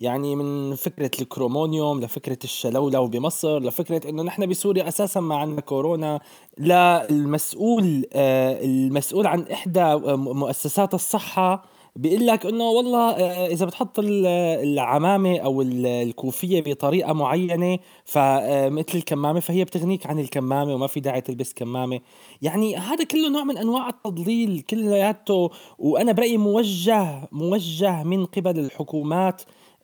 يعني 0.03 0.37
من 0.37 0.75
فكرة 0.75 1.11
الكرومونيوم 1.21 2.01
لفكرة 2.01 2.39
الشلولو 2.45 3.07
بمصر 3.07 3.59
لفكرة 3.59 4.09
إنه 4.09 4.23
نحن 4.23 4.47
بسوريا 4.47 4.89
أساسا 4.89 5.21
ما 5.21 5.37
عندنا 5.37 5.61
كورونا. 5.61 6.21
للمسؤول 6.59 8.07
آه، 8.13 8.65
المسؤول 8.65 9.27
عن 9.27 9.43
إحدى 9.43 9.95
مؤسسات 10.17 10.95
الصحة 10.95 11.65
بيقول 11.97 12.27
لك 12.27 12.47
إنه 12.47 12.65
والله 12.65 13.11
آه، 13.11 13.47
إذا 13.47 13.67
بتحط 13.67 13.99
العمامة 13.99 15.39
أو 15.39 15.63
الكوفية 15.63 16.61
بطريقة 16.61 17.13
معينة 17.13 17.79
فمثل 18.05 18.93
آه، 18.95 18.99
الكمامة 18.99 19.41
فهي 19.41 19.65
بتغنيك 19.65 20.07
عن 20.07 20.19
الكمامة 20.19 20.75
وما 20.75 20.87
في 20.87 21.01
داعي 21.01 21.21
تلبس 21.21 21.53
كمامة. 21.53 22.01
يعني 22.43 22.77
هذا 22.77 23.05
كله 23.05 23.29
نوع 23.29 23.45
من 23.45 23.59
أنواع 23.59 23.89
التضليل 23.89 24.61
كلياته 24.71 25.51
وأنا 25.79 26.13
برأيي 26.13 26.37
موجه 26.37 27.29
موجه 27.33 28.03
من 28.03 28.27
قبل 28.27 28.59
الحكومات 28.59 29.43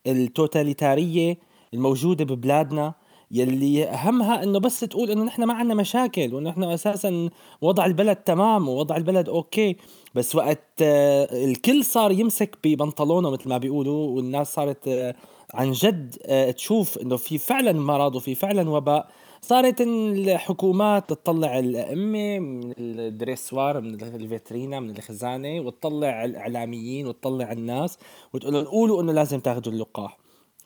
التوتاليتارية 0.09 1.39
الموجودة 1.75 2.25
ببلادنا 2.25 2.95
يلي 3.31 3.89
همها 3.93 4.43
إنه 4.43 4.59
بس 4.61 4.81
تقول 4.81 5.11
إنه 5.11 5.25
نحن 5.25 5.45
ما 5.45 5.55
عندنا 5.55 5.75
مشاكل 5.75 6.35
وإنه 6.35 6.51
نحن 6.51 6.65
أساسا 6.65 7.31
وضع 7.61 7.87
البلد 7.87 8.17
تمام 8.17 8.69
ووضع 8.69 8.97
البلد 8.97 9.29
okay. 9.29 9.77
بس 10.15 10.37
وقت 10.37 10.65
آه، 10.83 11.45
الكل 11.45 11.85
صار 11.85 12.13
يمسك 12.13 12.59
ببنطلونه 12.65 13.31
مثل 13.31 13.49
ما 13.49 13.59
بيقولوا 13.59 14.11
والناس 14.11 14.55
صارت 14.55 14.89
آه، 14.89 15.15
عن 15.55 15.73
جد 15.73 16.17
آه، 16.27 16.51
تشوف 16.51 16.99
إنه 16.99 17.17
في 17.17 17.39
فعلا 17.39 17.73
مرض 17.73 18.15
وفي 18.15 18.35
فعلا 18.35 18.71
وباء. 18.71 19.09
صارت 19.41 19.81
الحكومات 19.81 21.09
تطلع 21.11 21.59
الأئمة 21.59 22.39
من 22.39 22.73
ال 22.79 22.90
dressoir 22.90 23.81
من 23.81 23.95
الفيترينا 23.95 24.81
من 24.81 24.91
الخزانة 24.91 25.61
وتطلع 25.61 26.25
الإعلاميين 26.25 27.07
وتطلع 27.07 27.53
الناس 27.53 27.99
وتقول 28.33 28.55
لهم 28.55 28.65
قولوا 28.65 29.03
إنه 29.03 29.13
لازم 29.13 29.41
تاخذوا 29.41 29.73
اللقاح. 29.73 30.19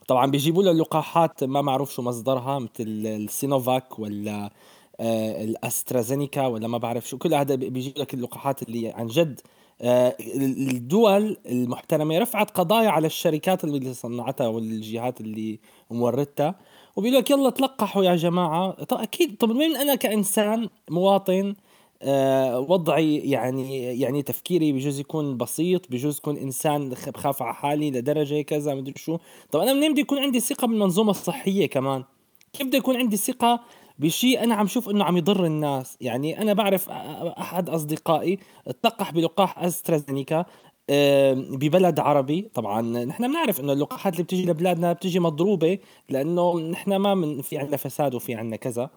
طبعا 0.07 0.31
بيجيبوا 0.31 0.63
له 0.63 0.71
اللقاحات 0.71 1.43
ما 1.43 1.61
معروف 1.61 1.91
شو 1.93 2.01
مصدرها 2.01 2.59
مثل 2.59 2.71
السينوفاك 3.05 3.99
ولا 3.99 4.49
آه 4.99 5.43
الأسترازينيكا 5.43 6.47
ولا 6.47 6.67
ما 6.67 6.77
بعرف 6.77 7.09
شو. 7.09 7.17
كل 7.17 7.33
هذا 7.33 7.55
بيجيب 7.55 7.97
لك 7.97 8.13
اللقاحات 8.13 8.63
اللي 8.63 8.89
عن 8.89 9.07
جد. 9.07 9.41
آه 9.81 10.15
الدول 10.19 11.37
المحترمة 11.45 12.19
رفعت 12.19 12.51
قضايا 12.51 12.89
على 12.89 13.07
الشركات 13.07 13.63
اللي 13.63 13.93
صنعتها 13.93 14.47
والجهات 14.47 15.21
اللي 15.21 15.59
موردتها. 15.91 16.55
وبيقول 16.95 17.17
لك 17.17 17.29
يلا 17.29 17.49
تلقحوا 17.49 18.03
يا 18.03 18.15
جماعة. 18.15 18.71
طب 18.83 18.97
أكيد 18.97 19.37
طب 19.37 19.51
من 19.51 19.75
أنا 19.75 19.95
كإنسان 19.95 20.69
مواطن 20.89 21.55
آه 22.01 22.59
وضعي 22.59 23.17
يعني 23.17 23.83
يعني 23.99 24.21
تفكيري 24.21 24.71
بجوز 24.73 24.99
يكون 24.99 25.37
بسيط 25.37 25.91
بجوز 25.91 26.17
يكون 26.17 26.37
إنسان 26.37 26.89
بخاف 26.89 27.41
على 27.41 27.53
حالي 27.53 27.91
لدرجة 27.91 28.41
كذا 28.41 28.75
مدري 28.75 28.93
شو. 28.97 29.17
طب 29.51 29.59
أنا 29.59 29.73
منين 29.73 29.91
بدي 29.91 30.01
يكون 30.01 30.19
عندي 30.19 30.39
ثقة 30.39 30.67
بالمنظومة 30.67 31.11
الصحية 31.11 31.65
كمان؟ 31.65 32.03
كيف 32.53 32.67
بده 32.67 32.77
يكون 32.77 32.95
عندي 32.97 33.17
ثقة 33.17 33.59
بشيء 33.99 34.43
أنا 34.43 34.55
عم 34.55 34.67
شوف 34.67 34.89
إنه 34.89 35.03
عم 35.03 35.17
يضر 35.17 35.45
الناس؟ 35.45 35.97
يعني 36.01 36.41
أنا 36.41 36.53
بعرف 36.53 36.89
أحد 36.89 37.69
أصدقائي 37.69 38.39
اتلقح 38.67 39.11
بلقاح 39.11 39.59
أسترازينيكا. 39.59 40.45
ببلد 40.89 41.99
عربي. 41.99 42.49
طبعا 42.53 42.81
نحن 42.81 43.27
بنعرف 43.27 43.59
إنه 43.59 43.73
اللقاحات 43.73 44.13
اللي 44.13 44.23
بتيجي 44.23 44.45
لبلادنا 44.45 44.93
بتيجي 44.93 45.19
مضروبة 45.19 45.79
لأنه 46.09 46.59
نحن 46.59 46.95
ما 46.95 47.15
من 47.15 47.41
في 47.41 47.57
عندنا 47.57 47.77
فساد 47.77 48.15
وفي 48.15 48.35
عندنا 48.35 48.55
كذا. 48.55 48.89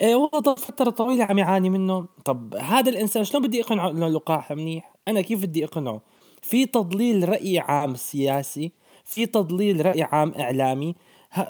إيه 0.00 0.14
والله 0.14 0.54
فترة 0.54 0.90
طويلة 0.90 1.24
عم 1.24 1.38
يعاني 1.38 1.70
منه. 1.70 2.06
طب 2.24 2.54
هذا 2.54 2.90
الإنسان 2.90 3.24
شلون 3.24 3.42
بدي 3.42 3.62
أقنعه 3.62 3.90
إنه 3.90 4.06
اللقاح 4.06 4.52
منيح؟ 4.52 4.94
أنا 5.08 5.20
كيف 5.20 5.42
بدي 5.42 5.64
أقنعه؟ 5.64 6.00
في 6.42 6.66
تضليل 6.66 7.28
رأي 7.28 7.58
عام 7.58 7.94
سياسي 7.94 8.72
في 9.04 9.26
تضليل 9.26 9.86
رأي 9.86 10.02
عام 10.02 10.32
إعلامي. 10.38 10.94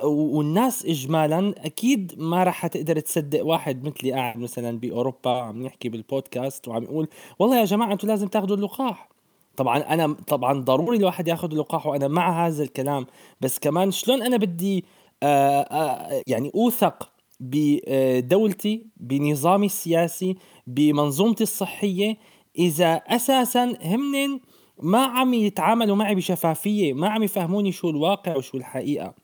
والناس 0.04 0.86
اجمالا 0.86 1.54
أكيد 1.58 2.14
ما 2.18 2.44
راح 2.44 2.66
تقدر 2.66 3.00
تصدق 3.00 3.46
واحد 3.46 3.84
مثلي 3.84 4.12
قاعد 4.12 4.38
مثلا 4.38 4.78
بأوروبا 4.78 5.30
عم 5.30 5.62
نحكي 5.62 5.88
بالبودكاست 5.88 6.68
وعم 6.68 6.82
يقول 6.82 7.08
والله 7.38 7.60
يا 7.60 7.64
جماعة 7.64 7.92
أنتم 7.92 8.08
لازم 8.08 8.28
تاخذوا 8.28 8.56
اللقاح. 8.56 9.08
طبعا 9.56 9.78
أنا 9.78 10.16
طبعا 10.26 10.60
ضروري 10.60 10.96
الواحد 10.96 11.28
ياخذ 11.28 11.50
اللقاح 11.50 11.86
وأنا 11.86 12.08
مع 12.08 12.46
هذا 12.46 12.62
الكلام. 12.62 13.06
بس 13.40 13.58
كمان 13.58 13.90
شلون 13.90 14.22
أنا 14.22 14.36
بدي 14.36 14.84
آآ 15.22 15.60
آآ 15.70 16.22
يعني 16.26 16.50
أوثق 16.54 17.12
بدولتي 17.40 18.86
بنظامي 18.96 19.66
السياسي 19.66 20.36
بمنظومتي 20.66 21.42
الصحية 21.42 22.16
إذا 22.58 22.94
أساسا 22.94 23.76
همن 23.82 24.40
ما 24.82 25.04
عم 25.04 25.34
يتعاملوا 25.34 25.96
معي 25.96 26.14
بشفافية 26.14 26.92
ما 26.92 27.08
عم 27.08 27.22
يفهموني 27.22 27.72
شو 27.72 27.90
الواقع 27.90 28.36
وشو 28.36 28.58
الحقيقة. 28.58 29.14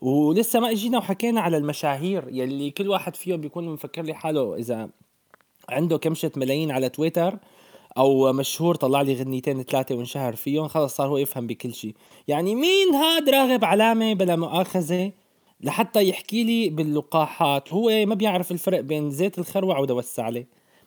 ولسه 0.00 0.60
ما 0.60 0.70
إجينا 0.70 0.98
وحكينا 0.98 1.40
على 1.40 1.56
المشاهير 1.56 2.28
يلي 2.28 2.70
كل 2.70 2.88
واحد 2.88 3.16
فيهم 3.16 3.40
بيكون 3.40 3.68
مفكر 3.68 4.02
لي 4.02 4.14
حاله 4.14 4.56
إذا 4.56 4.90
عنده 5.68 5.98
كمشة 5.98 6.30
ملايين 6.36 6.70
على 6.70 6.88
تويتر. 6.88 7.38
أو 7.96 8.32
مشهور 8.32 8.74
طلع 8.74 9.02
لي 9.02 9.14
غنيتين 9.14 9.62
ثلاثة 9.62 9.94
وانشهر 9.94 10.36
فيهم 10.36 10.68
خلص 10.68 10.96
صار 10.96 11.08
هو 11.08 11.18
يفهم 11.18 11.46
بكل 11.46 11.74
شيء. 11.74 11.94
يعني 12.28 12.54
مين 12.54 12.94
هاد 12.94 13.28
راغب 13.30 13.64
علامة 13.64 14.12
بلا 14.14 14.36
مؤاخذة؟ 14.36 15.12
لحتى 15.60 16.08
يحكي 16.08 16.44
لي 16.44 16.68
باللقاحات 16.68 17.72
هو 17.72 18.06
ما 18.06 18.14
بيعرف 18.14 18.52
الفرق 18.52 18.80
بين 18.80 19.10
زيت 19.10 19.38
الخروع 19.38 19.78
ودواء 19.78 19.98
السعلة. 19.98 20.44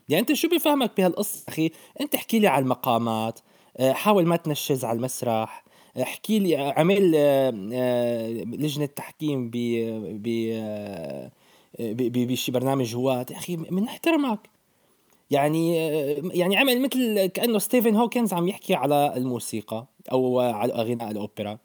يعني 0.10 0.22
أنت 0.22 0.34
شو 0.34 0.50
بيفهمك 0.50 0.92
بهالقصة؟ 0.98 1.44
أخي 1.50 1.72
أنت 2.02 2.16
احكي 2.16 2.40
لي 2.40 2.48
على 2.48 2.64
المقامات 2.64 3.40
آه، 3.78 3.94
حاول 3.94 4.26
ما 4.26 4.36
تنشز 4.36 4.86
على 4.86 4.96
المسرح 4.96 5.64
احكي 6.02 6.40
لي 6.40 6.56
عمل 6.56 7.14
آه، 7.16 7.54
آه، 7.74 8.30
لجنة 8.32 8.86
تحكيم 8.86 9.50
ب 9.50 9.58
ب 11.80 12.28
بشي 12.28 12.52
برنامج 12.52 12.96
هوات. 12.96 13.32
يا 13.32 13.38
أخي 13.38 13.56
بنحترمك 13.56 14.40
يعني 15.32 15.76
يعني 16.39 16.58
عمل 16.58 16.82
مثل 16.82 17.26
كأنه 17.26 17.60
ستيفن 17.60 17.96
هوكينج 17.96 18.34
عم 18.34 18.48
يحكي 18.48 18.76
على 18.76 19.13
الموسيقى 19.17 19.88
أو 20.12 20.39
على 20.39 20.74
غناء 20.74 21.12
الأوبرا. 21.12 21.58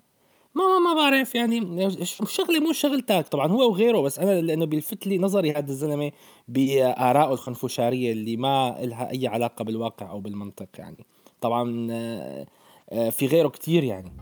ما 0.54 0.78
ما 0.78 0.94
بعرف 0.94 1.34
يعني 1.34 1.90
شغله 2.04 2.60
مو 2.60 2.72
شغلتك 2.72 3.28
طبعا 3.28 3.52
هو 3.52 3.70
وغيره 3.70 4.00
بس 4.00 4.18
أنا 4.18 4.40
لأنه 4.40 4.66
بيلفت 4.66 5.06
لي 5.06 5.18
نظري 5.18 5.52
هذا 5.52 5.70
الزلمة 5.70 6.12
بارائه 6.48 7.32
الخنفشاريه 7.32 8.12
اللي 8.12 8.36
ما 8.36 8.76
لها 8.80 9.10
أي 9.10 9.26
علاقة 9.26 9.64
بالواقع 9.64 10.10
أو 10.10 10.20
بالمنطق 10.20 10.68
يعني. 10.78 11.06
طبعا 11.40 11.88
آه، 11.90 13.10
في 13.10 13.26
غيره 13.26 13.48
كتير 13.48 13.84
يعني. 13.84 14.12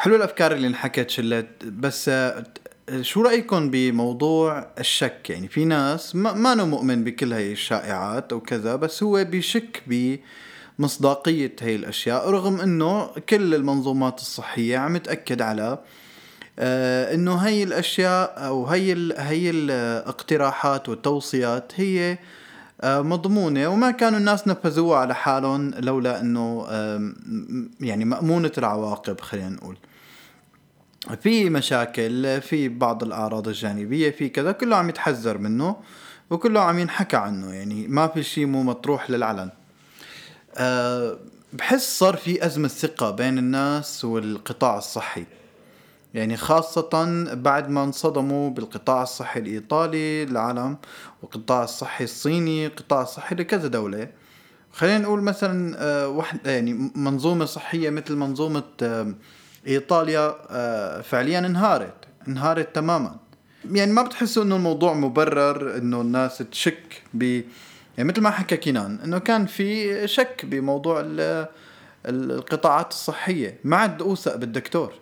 حلو 0.00 0.16
الأفكار 0.16 0.52
اللي 0.52 0.66
انحكت 0.66 1.10
شلت 1.10 1.64
بس 1.64 2.08
آه، 2.08 2.44
شو 3.00 3.22
رايكم 3.22 3.70
بموضوع 3.70 4.66
الشك؟ 4.78 5.30
يعني 5.30 5.48
في 5.48 5.64
ناس 5.64 6.16
ما, 6.16 6.32
ما 6.32 6.54
مؤمن 6.54 7.04
بكل 7.04 7.32
هاي 7.32 7.52
الشائعات 7.52 8.32
أو 8.32 8.40
كذا 8.40 8.76
بس 8.76 9.02
هو 9.02 9.24
بيشك 9.24 9.82
بمصداقية 10.78 11.56
هاي 11.62 11.76
الأشياء 11.76 12.30
رغم 12.30 12.60
إنه 12.60 13.06
كل 13.28 13.54
المنظومات 13.54 14.20
الصحية 14.20 14.78
عم 14.78 14.96
تأكد 14.96 15.42
على 15.42 15.78
آه 16.58 17.14
إنه 17.14 17.36
هي 17.36 17.62
الأشياء 17.62 18.34
أو 18.46 18.66
هي 18.66 18.92
ال 18.92 19.14
هي 19.18 19.50
الاقتراحات 19.50 20.88
والتوصيات 20.88 21.72
هي 21.76 22.18
آه 22.80 23.02
مضمونة 23.02 23.68
وما 23.68 23.90
كانوا 23.90 24.18
الناس 24.18 24.48
نفذوها 24.48 24.98
على 24.98 25.14
حالهم 25.14 25.70
لولا 25.78 26.20
آه 26.70 27.12
يعني 27.80 28.04
مأمونة 28.04 28.52
العواقب 28.58 29.20
خلينا 29.20 29.48
نقول. 29.48 29.76
في 31.22 31.50
مشاكل 31.50 32.40
في 32.40 32.68
بعض 32.68 33.02
الأعراض 33.02 33.48
الجانبية 33.48 34.10
في 34.10 34.28
كذا 34.28 34.52
كله 34.52 34.76
عم 34.76 34.88
يتحذر 34.88 35.38
منه 35.38 35.76
وكله 36.30 36.60
عم 36.60 36.78
ينحكى 36.78 37.16
عنه 37.16 37.54
يعني 37.54 37.88
ما 37.88 38.06
في 38.06 38.22
شيء 38.22 38.46
مو 38.46 38.62
مطروح 38.62 39.10
للعلن. 39.10 39.50
أه 40.56 41.18
بحس 41.52 41.98
صار 41.98 42.16
في 42.16 42.46
أزمة 42.46 42.68
ثقة 42.68 43.10
بين 43.10 43.38
الناس 43.38 44.04
والقطاع 44.04 44.78
الصحي. 44.78 45.24
يعني 46.14 46.36
خاصة 46.36 47.24
بعد 47.34 47.68
ما 47.68 47.84
انصدموا 47.84 48.50
بالقطاع 48.50 49.02
الصحي 49.02 49.40
الإيطالي 49.40 50.22
العالم 50.22 50.76
والقطاع 51.22 51.64
الصحي 51.64 52.04
الصيني 52.04 52.66
القطاع 52.66 53.02
الصحي 53.02 53.34
لكذا 53.34 53.68
دولة. 53.68 54.08
خلينا 54.72 54.98
نقول 54.98 55.22
مثلا 55.22 55.76
آه، 55.78 56.08
واحد 56.08 56.46
يعني 56.46 56.90
منظومة 56.94 57.44
صحية 57.44 57.90
مثل 57.90 58.16
منظومة 58.16 58.64
إيطاليا 59.66 60.36
آه، 60.50 61.00
فعليا 61.00 61.38
انهارت 61.38 61.94
انهارت 62.28 62.74
تماما. 62.74 63.16
يعني 63.72 63.92
ما 63.92 64.02
بتحسوا 64.02 64.42
إنه 64.42 64.56
الموضوع 64.56 64.94
مبرر 64.94 65.76
إنه 65.76 66.00
الناس 66.00 66.38
تشك 66.38 67.02
ب 67.14 67.22
يعني 67.98 68.08
مثل 68.08 68.20
ما 68.20 68.30
حكى 68.30 68.56
كينان 68.56 68.98
إنه 69.04 69.18
كان 69.18 69.46
في 69.46 70.08
شك 70.08 70.44
بموضوع 70.44 71.04
القطاعات 72.06 72.90
الصحية. 72.90 73.58
ما 73.64 73.76
عاد 73.76 74.02
أوثق 74.02 74.36
بالدكتور. 74.36 74.92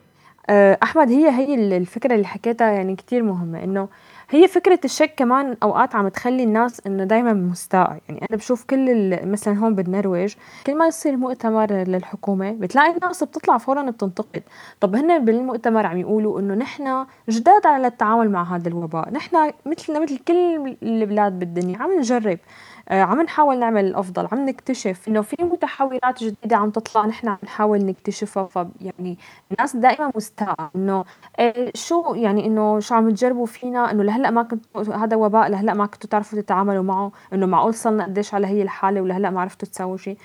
آه، 0.51 0.79
أحمد 0.83 1.09
هي 1.11 1.31
هي 1.31 1.77
الفكرة 1.77 2.15
اللي 2.15 2.27
حكيتها 2.27 2.71
يعني 2.71 2.97
كتير 2.97 3.23
مهمة 3.23 3.65
إنه 3.65 3.89
هي 4.31 4.49
فكرة 4.49 4.81
الشك 4.85 5.15
كمان 5.17 5.57
أوقات 5.63 5.95
عم 5.95 6.09
تخلي 6.09 6.43
الناس 6.45 6.87
إنه 6.87 7.05
دايما 7.05 7.33
مستاءة. 7.33 8.01
يعني 8.09 8.27
أنا 8.31 8.37
بشوف 8.39 8.65
كل 8.65 9.19
مثلا 9.27 9.55
هون 9.59 9.75
بالنرويج 9.75 10.35
كل 10.67 10.75
ما 10.79 10.87
يصير 10.87 11.17
مؤتمر 11.17 11.73
للحكومة 11.73 12.51
بتلاقي 12.53 12.91
الناس 12.97 13.25
بتطلع 13.25 13.59
فورا 13.59 13.91
بتنتقد. 13.91 14.43
طب 14.81 14.95
هن 14.97 15.25
بالمؤتمر 15.25 15.87
عم 15.87 15.99
يقولوا 15.99 16.41
إنه 16.41 16.55
نحن 16.55 17.07
جداد 17.29 17.67
على 17.67 17.87
التعامل 17.87 18.31
مع 18.31 18.57
هذا 18.57 18.69
الوباء 18.69 19.11
نحن 19.11 19.53
مثلنا 19.67 20.01
مثل 20.01 20.19
كل 20.19 20.77
البلاد 20.83 21.39
بالدنيا 21.39 21.79
عم 21.79 21.99
نجرب. 21.99 22.39
آه، 22.89 23.03
عم 23.03 23.21
نحاول 23.23 23.59
نعمل 23.59 23.85
الافضل 23.85 24.29
عم 24.33 24.49
نكتشف 24.49 25.09
إنه 25.09 25.23
في 25.23 25.37
متحورات 25.41 26.25
جديدة 26.25 26.57
عم 26.57 26.71
تطلع 26.71 27.07
نحن 27.07 27.29
عم 27.29 27.39
نحاول 27.45 27.85
نكتشفها 27.85 28.47
فيعني 28.47 29.19
الناس 29.53 29.77
دائما 29.77 30.13
مستاءة 30.17 30.71
إنه 30.77 31.05
آه، 31.39 31.73
شو 31.75 32.15
يعني 32.15 32.47
إنه 32.47 32.81
شو 32.81 32.95
عم 32.95 33.11
تجربوا 33.11 33.47
فينا؟ 33.47 33.91
إنه 33.91 34.03
لهلأ 34.03 34.31
ما 34.31 34.43
كنتوا 34.43 34.95
هذا 34.95 35.17
وباء 35.17 35.49
لهلأ 35.49 35.75
ما 35.75 35.87
كنتوا 35.87 36.11
تعرفوا 36.11 36.41
تتعاملوا 36.41 36.83
معه 36.83 37.13
إنه 37.33 37.47
معقول 37.47 37.75
صلنا 37.75 38.05
قديش 38.05 38.35
على 38.35 38.47
هي 38.47 38.63
الحالة 38.63 39.01
ولهلأ 39.01 39.31
ما 39.31 39.41
عرفتوا 39.41 39.69
تسووا 39.69 39.97
شيء. 39.97 40.19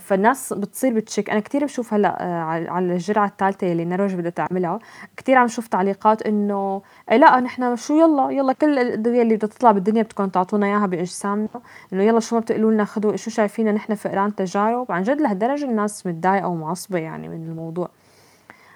فالناس 0.00 0.52
بتصير 0.52 0.94
بتشك 0.94 1.30
أنا 1.30 1.40
كثير 1.40 1.64
بشوف 1.64 1.94
هلأ 1.94 2.22
على 2.68 2.92
الجرعة 2.92 3.26
الثالثه 3.26 3.72
اللي 3.72 3.84
نرويج 3.84 4.14
بدها 4.14 4.30
تعملها 4.30 4.78
كثير 5.16 5.36
عم 5.36 5.48
شوف 5.48 5.66
تعليقات 5.66 6.22
إنه 6.22 6.82
لأ 7.10 7.40
نحن 7.40 7.76
شو 7.76 7.94
يلا 7.94 8.30
يلا 8.30 8.52
كل 8.52 8.78
الادويه 8.78 9.22
اللي 9.22 9.36
بدها 9.36 9.48
تطلع 9.48 9.72
بالدنيا 9.72 10.02
بدكم 10.02 10.28
تعطونا 10.28 10.66
إياها 10.66 10.86
بإجسامنا. 10.86 11.48
إنه 11.92 12.02
يلا 12.02 12.20
شو 12.20 12.36
ما 12.36 12.40
بتقولوا 12.40 12.72
لنا 12.72 12.84
خذوا 12.84 13.16
شو 13.16 13.30
شايفينا 13.30 13.72
نحن 13.72 13.94
فئران 13.94 14.34
تجارب. 14.34 14.92
عن 14.92 15.02
جد 15.02 15.20
لهالدرجة 15.20 15.64
الناس 15.64 16.06
متضايقة 16.06 16.48
ومعصبة 16.48 16.98
يعني 16.98 17.28
من 17.28 17.48
الموضوع. 17.48 17.88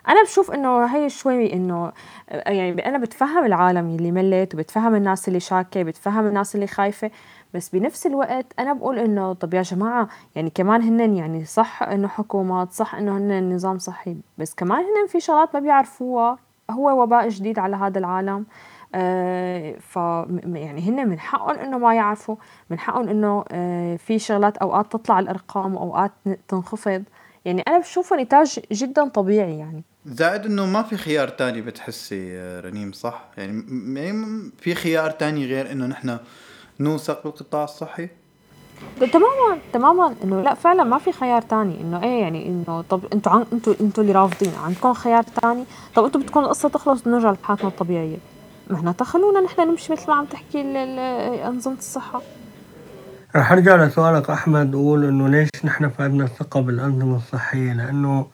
أنا 0.09 0.23
بشوف 0.23 0.51
إنه 0.51 0.85
هي 0.85 1.09
شوي 1.09 1.53
إنه 1.53 1.93
يعني 2.31 2.89
أنا 2.89 2.99
بتفهم 2.99 3.45
العالم 3.45 3.97
اللي 3.97 4.13
ملت 4.13 4.55
وبتفهم 4.55 4.95
الناس 4.95 5.29
اللي 5.29 5.41
شاكة 5.41 5.83
بتفهم 5.83 6.27
الناس 6.27 6.55
اللي 6.55 6.67
خايفة. 6.67 7.11
بس 7.55 7.69
بنفس 7.69 8.07
الوقت 8.07 8.47
أنا 8.59 8.73
بقول 8.73 8.99
إنه 8.99 9.33
طب 9.33 9.55
يا 9.55 9.63
جماعة 9.63 10.09
يعني 10.35 10.51
كمان 10.51 10.83
هن 10.83 11.17
يعني 11.17 11.45
صح 11.45 11.83
إنه 11.83 12.09
حكومات 12.09 12.73
صح 12.73 12.95
إنه 12.95 13.19
هن 13.19 13.55
نظام 13.55 13.79
صحي 13.79 14.17
بس 14.39 14.55
كمان 14.55 14.79
هن 14.79 15.07
في 15.09 15.21
شغلات 15.21 15.55
ما 15.55 15.61
بيعرفوها. 15.61 16.39
هو 16.71 17.03
وباء 17.03 17.29
جديد 17.29 17.59
على 17.59 17.77
هذا 17.77 17.99
العالم. 17.99 18.47
آه، 18.95 19.75
ف 19.79 19.97
يعني 20.47 20.89
هن 20.89 21.09
من 21.09 21.19
حقهم 21.19 21.59
إنه 21.59 21.79
ما 21.79 21.95
يعرفوا 21.95 22.37
من 22.71 22.79
حقهم 22.79 23.09
إنه 23.09 23.45
آه، 23.53 23.97
في 23.97 24.19
شغلات 24.19 24.57
أوقات 24.57 24.93
تطلع 24.93 25.19
الأرقام 25.19 25.75
وأوقات 25.75 26.13
تنخفض. 26.49 27.03
يعني 27.45 27.63
أنا 27.69 27.79
بشوفه 27.79 28.17
نتاج 28.17 28.61
جدا 28.73 29.09
طبيعي 29.09 29.59
يعني. 29.59 29.85
زائد 30.07 30.47
إنه 30.47 30.67
ما 30.67 30.83
في 30.83 30.97
خيار 30.97 31.29
تاني 31.29 31.61
بتحسي 31.61 32.39
رنيم 32.61 32.93
صح؟ 32.93 33.25
يعني, 33.37 33.65
يعني 34.01 34.51
في 34.59 34.75
خيار 34.75 35.11
تاني 35.11 35.47
غير 35.47 35.73
إنه 35.73 35.87
نحن 35.87 36.19
نوثق 36.81 37.23
بالقطاع 37.25 37.65
الصحي؟ 37.65 38.09
تماما 39.01 39.59
تماما. 39.73 40.15
إنه 40.25 40.43
لا 40.43 40.55
فعلا 40.55 40.85
ما 40.85 40.99
في 40.99 41.13
خيار 41.13 41.43
تاني. 41.43 41.81
إنه 41.81 42.03
إيه 42.03 42.21
يعني؟ 42.23 42.47
إنه 42.47 42.85
طب 42.91 43.01
أنتوا 43.13 43.33
عن 43.33 43.45
أنتوا 43.53 43.75
أنتوا 43.81 44.03
اللي 44.03 44.13
رافضين. 44.15 44.53
عندكم 44.65 44.95
خيار 44.95 45.23
تاني؟ 45.23 45.65
طب 45.95 46.05
أنتوا 46.05 46.21
بدكم 46.21 46.41
القصة 46.41 46.69
تخلص 46.69 47.07
ونرجع 47.07 47.31
لحياتنا 47.31 47.69
الطبيعية. 47.69 48.17
معناتها 48.71 49.05
خلونا 49.05 49.41
نحن 49.41 49.61
نمشي 49.61 49.93
مثل 49.93 50.07
ما 50.09 50.15
عم 50.15 50.25
تحكي 50.25 50.61
أنظمة 51.47 51.79
الصحة. 51.79 52.23
رح 53.37 53.53
أرجع 53.53 53.77
لسؤالك 53.85 54.31
أحمد 54.31 54.75
وقول 54.75 55.05
إنه 55.05 55.29
ليش 55.29 55.49
نحن 55.65 55.89
فقدنا 55.89 56.25
الثقة 56.25 56.61
بالأنظمة 56.61 57.17
الصحية؟ 57.17 57.73
لأنه 57.73 58.27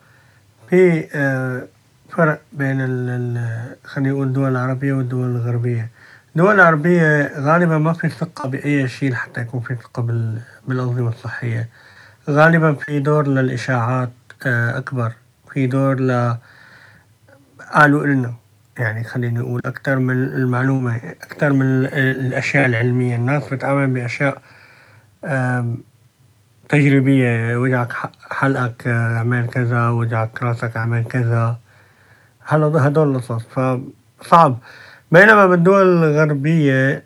في 0.70 1.09
آه، 1.14 1.66
فرق 2.11 2.40
بين 2.53 2.79
خلينا 3.85 4.11
نقول 4.12 4.26
الدول 4.26 4.50
العربية 4.50 4.92
والدول 4.92 5.37
الغربية. 5.37 5.88
الدول 6.36 6.54
العربية 6.54 7.32
غالبا 7.40 7.78
ما 7.78 7.92
في 7.92 8.08
ثقة 8.08 8.48
بأي 8.48 8.88
شيء 8.88 9.14
حتى 9.14 9.40
يكون 9.40 9.60
في 9.60 9.74
ثقة 9.74 10.02
بالأنظمة 10.66 11.08
الصحية. 11.08 11.68
غالبا 12.30 12.74
في 12.74 13.00
دور 13.00 13.26
للإشاعات 13.28 14.10
آه، 14.46 14.78
أكبر. 14.78 15.12
في 15.52 15.66
دور 15.66 16.00
ل 16.00 16.36
قالوا 17.74 18.04
إلنا 18.04 18.34
يعني 18.78 19.04
خليني 19.04 19.40
أقول 19.40 19.60
أكثر 19.64 19.98
من 19.98 20.14
المعلومة 20.24 20.96
أكثر 20.96 21.52
من 21.52 21.84
الأشياء 21.86 22.66
العلمية. 22.66 23.16
الناس 23.16 23.48
بتآمن 23.48 23.94
بأشياء 23.94 24.42
تجريبية. 26.68 27.56
وجعك 27.56 27.92
حلقك 28.30 28.86
اعمل 28.86 29.46
كذا 29.46 29.88
وجعك 29.88 30.42
راسك 30.42 30.76
اعمل 30.76 31.04
كذا. 31.04 31.58
هدول 32.46 33.16
القصص. 33.16 33.42
فصعب. 34.22 34.58
بينما 35.12 35.46
بالدول 35.46 35.83
الغربية 36.05 37.05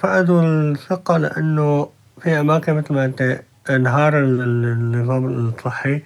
فقدوا 0.00 0.42
الثقة 0.42 1.16
لأنه 1.16 1.88
في 2.20 2.40
أماكن 2.40 2.74
مثل 2.74 2.94
ما 2.94 3.04
أنت 3.04 3.42
انهار 3.70 4.18
النظام 4.18 5.26
الصحي 5.26 6.02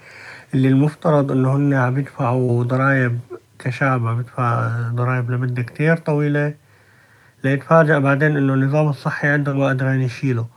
اللي 0.53 0.67
المفترض 0.67 1.31
إنه 1.31 1.55
هن 1.55 1.73
عم 1.73 1.97
يدفعوا 1.99 2.63
ضرايب 2.63 3.19
كشعب 3.59 4.07
عم 4.07 4.19
يدفع 4.19 4.69
ضرايب 4.91 5.31
لمدة 5.31 5.61
كتير 5.61 5.97
طويلة 5.97 6.53
ليتفاجأ 7.43 7.99
بعدين 7.99 8.37
إنه 8.37 8.53
النظام 8.53 8.89
الصحي 8.89 9.27
عندهم 9.27 9.59
ما 9.59 9.65
قادرين 9.65 10.01
يشيله. 10.01 10.47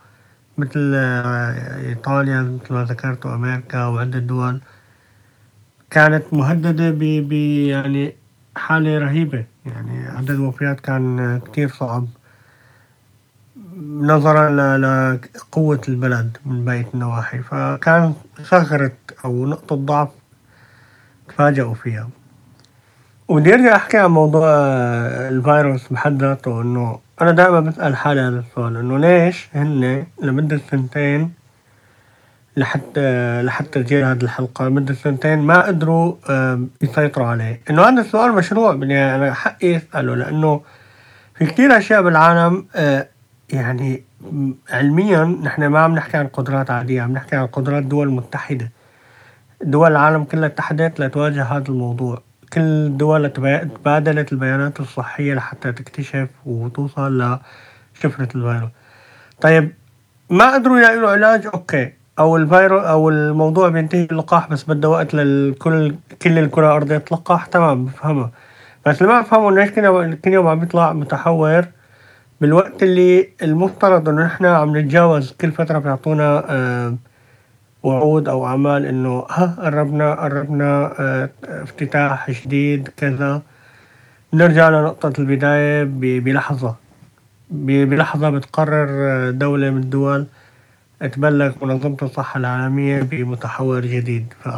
مثل 0.58 0.92
آه، 0.96 1.78
إيطاليا 1.88 2.42
مثل 2.42 2.74
ما 2.74 2.84
ذكرت 2.84 3.26
وأمريكا 3.26 3.86
وعدة 3.86 4.18
دول 4.18 4.60
كانت 5.90 6.24
مهددة 6.34 6.90
ب 6.90 7.32
يعني 7.72 8.14
حالة 8.56 8.98
رهيبة. 8.98 9.44
يعني 9.66 10.06
عدد 10.08 10.30
الوفيات 10.30 10.80
كان 10.80 11.40
كتير 11.46 11.68
صعب. 11.68 12.06
نظرا 13.82 14.78
لقوة 14.78 15.80
البلد 15.88 16.38
من 16.46 16.64
بقية 16.64 16.86
النواحي. 16.94 17.38
فكان 17.38 18.14
ثغرة 18.42 18.92
أو 19.24 19.46
نقطة 19.46 19.76
ضعف 19.76 20.08
تفاجأوا 21.28 21.74
فيها. 21.74 22.08
ودي 23.28 23.54
أرجع 23.54 23.76
أحكي 23.76 23.98
عن 23.98 24.10
موضوع 24.10 24.46
الفيروس 25.28 25.88
بحد 25.92 26.22
ذاته 26.22 26.62
إنه 26.62 26.98
أنا 27.20 27.30
دائما 27.30 27.60
بسأل 27.60 27.96
حالي 27.96 28.20
هذا 28.20 28.38
السؤال 28.38 28.76
إنه 28.76 28.98
ليش 28.98 29.48
هن 29.54 30.06
لمدة 30.22 30.60
سنتين 30.70 31.32
لحتى 32.56 33.42
لحتى 33.42 33.82
تجي 33.82 34.04
هذه 34.04 34.22
الحلقة 34.22 34.68
لمدة 34.68 34.94
سنتين 34.94 35.38
ما 35.38 35.66
قدروا 35.66 36.14
يسيطروا 36.82 37.26
عليه. 37.26 37.60
إنه 37.70 37.82
هذا 37.82 38.00
السؤال 38.00 38.32
مشروع 38.32 38.74
بالنهاية 38.74 39.16
أنا 39.16 39.34
حقي 39.34 39.76
أسأله 39.76 40.14
لأنه 40.14 40.60
في 41.34 41.46
كتير 41.46 41.78
أشياء 41.78 42.02
بالعالم 42.02 42.66
آه، 42.74 43.08
يعني 43.50 44.02
علميا 44.70 45.24
نحن 45.24 45.66
ما 45.66 45.80
عم 45.80 45.94
نحكي 45.94 46.16
عن 46.16 46.26
قدرات 46.26 46.70
عادية 46.70 47.02
عم 47.02 47.12
نحكي 47.12 47.36
عن 47.36 47.46
قدرات 47.46 47.82
دول 47.82 48.10
متحدة. 48.10 48.70
دول 49.62 49.90
العالم 49.90 50.24
كلها 50.24 50.46
اتحدت 50.46 51.00
لتواجه 51.00 51.44
هذا 51.44 51.68
الموضوع. 51.68 52.22
كل 52.52 52.60
الدول 52.60 53.32
تبادلت 53.32 54.32
البيانات 54.32 54.80
الصحية 54.80 55.34
لحتى 55.34 55.72
تكتشف 55.72 56.28
وتوصل 56.46 57.38
لشفرة 57.96 58.28
الفيروس. 58.34 58.70
طيب 59.40 59.72
ما 60.30 60.54
قدروا 60.54 60.78
يلاقوا 60.78 61.10
علاج؟ 61.10 61.46
أوكي. 61.46 61.92
أو 62.18 62.36
الفيروس 62.36 62.82
أو 62.84 63.08
الموضوع 63.08 63.68
بينتهي 63.68 64.06
باللقاح 64.06 64.48
بس 64.48 64.64
بده 64.64 64.88
وقت 64.88 65.14
للكل 65.14 65.94
كل 66.22 66.38
الكرة 66.38 66.66
الأرضية 66.66 66.98
تلقح 66.98 67.46
تمام 67.46 67.84
بفهمها. 67.84 68.30
بس 68.86 69.02
اللي 69.02 69.12
ما 69.12 69.20
بفهمه 69.20 69.48
إنه 69.48 69.66
كل 69.66 70.14
كل 70.14 70.32
يوم 70.32 70.46
عم 70.46 70.60
بيطلع 70.60 70.92
متحور 70.92 71.64
بالوقت 72.40 72.82
اللي 72.82 73.28
المفترض 73.42 74.08
إنه 74.08 74.24
نحن 74.24 74.44
عم 74.44 74.76
نتجاوز 74.76 75.32
كل 75.32 75.52
فترة 75.52 75.78
بيعطونا 75.78 76.44
آه 76.50 76.94
وعود 77.82 78.28
أو 78.28 78.46
أعمال 78.46 78.86
إنه 78.86 79.26
ها 79.30 79.56
قربنا 79.60 80.14
قربنا 80.14 80.92
آه، 81.00 81.30
افتتاح 81.44 82.30
جديد 82.30 82.88
كذا. 82.96 83.42
نرجع 84.34 84.68
لنقطة 84.68 85.12
البداية 85.18 85.84
بلحظة. 86.20 86.74
بلحظة 87.50 88.30
بتقرر 88.30 88.88
آه، 88.90 89.30
دولة 89.30 89.70
من 89.70 89.76
الدول 89.82 90.26
تبلغ 91.08 91.52
منظمة 91.62 91.96
الصحة 92.02 92.38
العالمية 92.38 93.02
بمتحور 93.02 93.80
جديد. 93.80 94.32
ف 94.44 94.48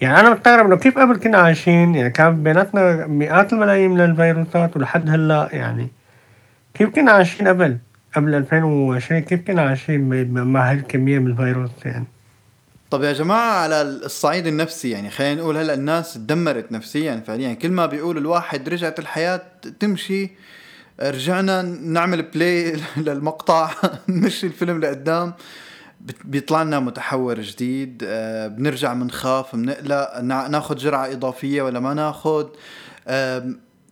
يعني 0.00 0.20
أنا 0.20 0.30
مستغرب 0.30 0.66
إنه 0.66 0.76
كيف 0.76 0.98
قبل 0.98 1.16
كنا 1.16 1.38
عايشين 1.38 1.94
يعني 1.94 2.10
كان 2.10 2.42
بيناتنا 2.42 3.06
مئات 3.06 3.52
الملايين 3.52 3.90
من 3.90 4.00
الفيروسات 4.00 4.76
ولحد 4.76 5.10
هلأ 5.10 5.48
يعني 5.52 5.88
كيف 6.74 6.88
كنا 6.90 7.12
عايشين 7.12 7.48
قبل؟ 7.48 7.78
قبل 8.16 8.34
2020 8.34 9.20
كيف 9.20 9.46
كنا 9.46 9.62
عايشين 9.62 10.30
مع 10.32 10.70
هالكمية 10.72 11.18
من 11.18 11.26
الفيروس؟ 11.26 11.70
يعني 11.84 12.04
طب 12.90 13.02
يا 13.02 13.12
جماعة 13.12 13.62
على 13.62 13.82
الصعيد 13.82 14.46
النفسي 14.46 14.90
يعني 14.90 15.10
خلينا 15.10 15.34
نقول 15.34 15.56
هلأ 15.56 15.74
الناس 15.74 16.14
تدمرت 16.14 16.72
نفسيا 16.72 17.22
فعليا. 17.26 17.54
كل 17.54 17.70
ما 17.70 17.86
بيقول 17.86 18.18
الواحد 18.18 18.68
رجعت 18.68 18.98
الحياة 18.98 19.42
تمشي 19.80 20.30
رجعنا 21.02 21.62
نعمل 21.62 22.22
بلاي 22.22 22.76
للمقطع 22.96 23.70
نمشي 24.08 24.46
الفيلم 24.46 24.80
لقدام. 24.80 25.34
بيطلع 26.24 26.62
لنا 26.62 26.80
متحور 26.80 27.40
جديد 27.40 28.02
آه، 28.06 28.48
بنرجع 28.48 28.92
بنخاف 28.92 29.56
بنقلق 29.56 30.20
ناخذ 30.20 30.76
جرعة 30.76 31.12
إضافية 31.12 31.62
ولا 31.62 31.80
ما 31.80 31.94
ناخذ 31.94 32.48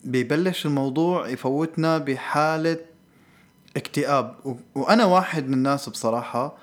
ببلش 0.05 0.67
الموضوع 0.67 1.29
يفوتنا 1.29 1.99
بحالة 1.99 2.77
اكتئاب. 3.77 4.35
وأنا 4.75 5.05
واحد 5.05 5.49
من 5.49 5.55
الناس 5.55 5.89
بصراحة 5.89 6.57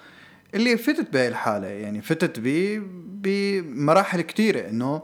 اللي 0.56 0.78
فتت 0.78 1.14
بهاي 1.14 1.28
الحالة. 1.28 1.68
يعني 1.68 2.02
فتت 2.02 2.40
ب 2.40 2.48
بمراحل 3.22 4.22
كتيرة 4.22 4.70
إنه 4.70 5.02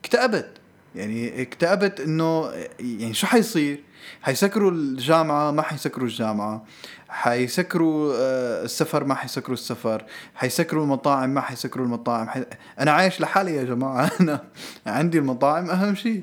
اكتئبت. 0.00 0.50
يعني 0.94 1.42
اكتئبت 1.42 2.00
إنه 2.00 2.50
يعني 2.80 3.14
شو 3.14 3.26
حيصير؟ 3.26 3.87
حيسكروا 4.22 4.70
الجامعة 4.70 5.50
ما 5.50 5.62
حيسكروا 5.62 6.06
الجامعة. 6.06 6.64
حيسكروا 7.08 8.12
آه، 8.16 8.64
السفر 8.64 9.04
ما 9.04 9.14
حيسكروا 9.14 9.54
السفر. 9.54 10.04
حيسكروا 10.34 10.82
المطاعم 10.84 11.30
ما 11.30 11.40
حيسكروا 11.40 11.86
المطاعم. 11.86 12.28
حي... 12.28 12.44
أنا 12.80 12.90
عايش 12.90 13.20
لحالي 13.20 13.56
يا 13.56 13.64
جماعة. 13.64 14.10
أنا 14.20 14.40
عندي 14.86 15.18
المطاعم 15.18 15.70
أهم 15.70 15.94
شيء 15.94 16.22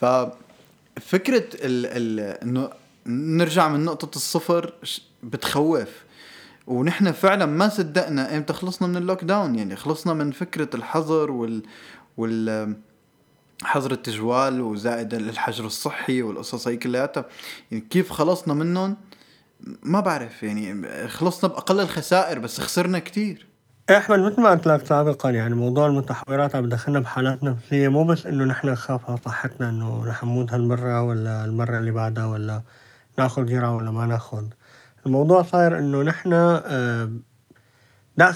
ففكرة 0.00 1.44
ال... 1.54 1.86
ال... 1.86 2.20
إنه 2.20 2.70
نرجع 3.06 3.68
من 3.68 3.84
نقطة 3.84 4.16
الصفر 4.16 4.72
بتخوف. 5.22 5.88
ونحن 6.66 7.12
فعلا 7.12 7.46
ما 7.46 7.68
صدقنا 7.68 8.36
إمتى 8.36 8.52
خلصنا 8.52 8.88
من 8.88 8.96
اللوك 8.96 9.24
داون 9.24 9.54
يعني 9.54 9.76
خلصنا 9.76 10.14
من 10.14 10.30
فكرة 10.30 10.68
الحظر 10.74 11.30
وال 11.30 11.62
وال 12.16 12.74
حظر 13.62 13.92
التجوال 13.92 14.60
وزائد 14.60 15.14
الحجر 15.14 15.66
الصحي 15.66 16.22
والقصص 16.22 16.68
هي 16.68 16.76
كلياتها. 16.76 17.24
يعني 17.70 17.84
كيف 17.90 18.12
خلصنا 18.12 18.54
منهم؟ 18.54 18.96
ما 19.82 20.00
بعرف 20.00 20.42
يعني 20.42 20.88
خلصنا 21.08 21.50
بأقل 21.50 21.80
الخسائر 21.80 22.38
بس 22.38 22.60
خسرنا 22.60 22.98
كتير. 22.98 23.46
إحمد 23.90 24.18
مثل 24.18 24.40
ما 24.40 24.50
قلت 24.50 24.66
لك 24.66 24.86
سابقا 24.86 25.30
يعني 25.30 25.54
موضوع 25.54 25.86
المتحورات 25.86 26.56
عم 26.56 26.62
بدخلنا 26.62 27.00
بحالات 27.00 27.44
نفسيه 27.44 27.88
مو 27.88 28.04
بس 28.04 28.26
إنه 28.26 28.44
نحن 28.44 28.68
نخاف 28.68 29.10
على 29.10 29.18
صحتنا 29.24 29.68
إنه 29.68 30.04
رح 30.06 30.24
نموت 30.24 30.52
هالمرة 30.52 31.02
ولا 31.02 31.44
المرة 31.44 31.78
اللي 31.78 31.90
بعدها 31.90 32.26
ولا 32.26 32.62
ناخذ 33.18 33.46
جرعة 33.46 33.76
ولا 33.76 33.90
ما 33.90 34.06
ناخذ. 34.06 34.44
الموضوع 35.06 35.42
صاير 35.42 35.78
إنه 35.78 36.02
نحن 36.02 36.32
آه، 36.32 37.10
ضاق 38.16 38.32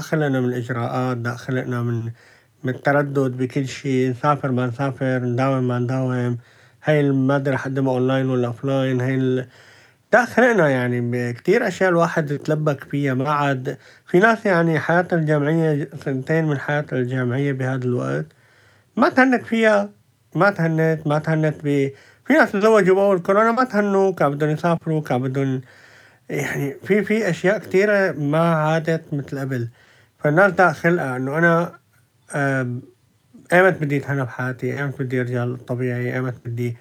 خلقنا 0.00 0.40
من 0.40 0.48
الاجراءات 0.48 1.16
ضاق 1.16 1.36
خلقنا 1.36 1.82
من 1.82 2.12
من 2.64 2.74
التردد 2.74 3.36
بكل 3.36 3.68
شيء 3.68 4.10
نسافر 4.10 4.50
ما 4.50 4.66
نسافر 4.66 5.18
نداوم 5.18 5.68
ما 5.68 5.78
نداوم. 5.78 6.38
هاي 6.84 7.00
المادة 7.00 7.50
رح 7.52 7.66
اقدمها 7.66 7.92
اونلاين 7.92 8.30
ولا 8.30 8.46
offline 8.46 9.00
هاي 9.00 9.14
ال... 9.14 9.48
ضاق 10.12 10.24
خلقنا 10.24 10.68
يعني 10.68 11.32
كتير 11.32 11.68
أشياء 11.68 11.90
الواحد 11.90 12.38
تلبك 12.38 12.84
فيها. 12.84 13.14
ما 13.14 13.30
عاد 13.32 13.78
في 14.06 14.18
ناس 14.18 14.46
يعني 14.46 14.78
حياتها 14.78 15.16
الجامعية 15.16 15.88
سنتين 16.04 16.44
من 16.44 16.58
حياتها 16.58 16.98
الجامعية 16.98 17.52
بهذا 17.52 17.84
الوقت. 17.84 18.26
ما 18.96 19.08
تهنت 19.08 19.46
فيها 19.46 19.90
ما 20.34 20.50
تهنت 20.50 21.06
ما 21.06 21.18
تهنت 21.18 21.54
ب 21.64 21.90
في 22.26 22.32
ناس 22.32 22.52
تزوجوا 22.52 22.94
بأول 22.94 23.18
كورونا 23.18 23.52
ما 23.52 23.64
تهنوا 23.64 24.12
كان 24.12 24.30
بدهم 24.30 24.50
يسافروا 24.50 25.00
كان 25.02 25.22
بدهم 25.22 25.60
يعني 26.30 26.76
في 26.84 27.04
في 27.04 27.30
أشياء 27.30 27.58
كتيرة 27.58 28.12
ما 28.12 28.54
عادت 28.54 29.02
مثل 29.14 29.38
قبل. 29.38 29.68
فالناس 30.18 30.52
دا 30.52 30.72
خلقها 30.72 31.16
إنه 31.16 31.38
أنا 31.38 31.83
ايمت 33.52 33.80
بدي 33.80 33.96
اتهنى 33.96 34.22
بحياتي 34.24 34.78
ايمت 34.78 35.02
بدي 35.02 35.20
أرجع 35.20 35.44
للطبيعي 35.44 36.14
ايمت 36.14 36.34
بدي 36.46 36.76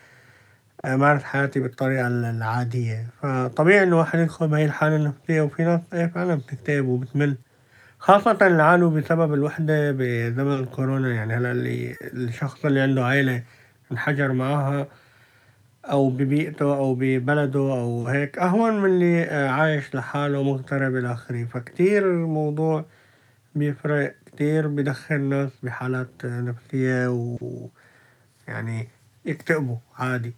امارس 0.86 1.24
حياتي 1.24 1.60
بالطريقة 1.60 2.08
العادية. 2.08 3.08
فطبيعي 3.22 3.84
إنه 3.84 4.00
واحد 4.00 4.20
يدخل 4.20 4.48
بهي 4.48 4.66
الحالة 4.66 4.96
النفسية 4.96 5.42
وفي 5.42 5.64
ناس 5.64 5.82
إيه 5.94 6.08
فعلا 6.08 6.36
بتكتئب 6.36 6.88
وبتمل. 6.88 7.38
خاصة 8.00 8.38
اللي 8.42 8.64
بسبب 8.90 9.34
الوحدة 9.34 9.92
بزمن 9.92 10.60
الكورونا. 10.60 11.14
يعني 11.14 11.34
هلأ 11.34 11.52
اللي 11.52 11.96
الشخص 12.02 12.66
اللي 12.66 12.82
عنده 12.82 13.06
عيلة 13.06 13.44
انحجر 13.92 14.34
معاها 14.34 14.88
أو 15.86 16.10
ببيئته 16.10 16.76
أو 16.78 16.96
ببلده 16.96 17.60
أو 17.60 18.08
هيك 18.08 18.40
أهون 18.40 18.80
من 18.82 18.86
اللي 18.90 19.24
آه، 19.24 19.50
عايش 19.50 19.96
لحاله 19.96 20.44
مغترب 20.44 20.96
إلى 20.96 21.12
آخره. 21.14 21.46
فكتير 21.46 22.12
الموضوع 22.12 22.86
بيفرق. 23.56 24.16
كتير 24.36 24.68
بدخل 24.68 25.16
الناس 25.16 25.50
بحالات 25.64 26.26
نفسية 26.26 27.08
ويعني 28.48 28.88
يكتئبوا 29.26 29.78
عادي. 29.98 30.34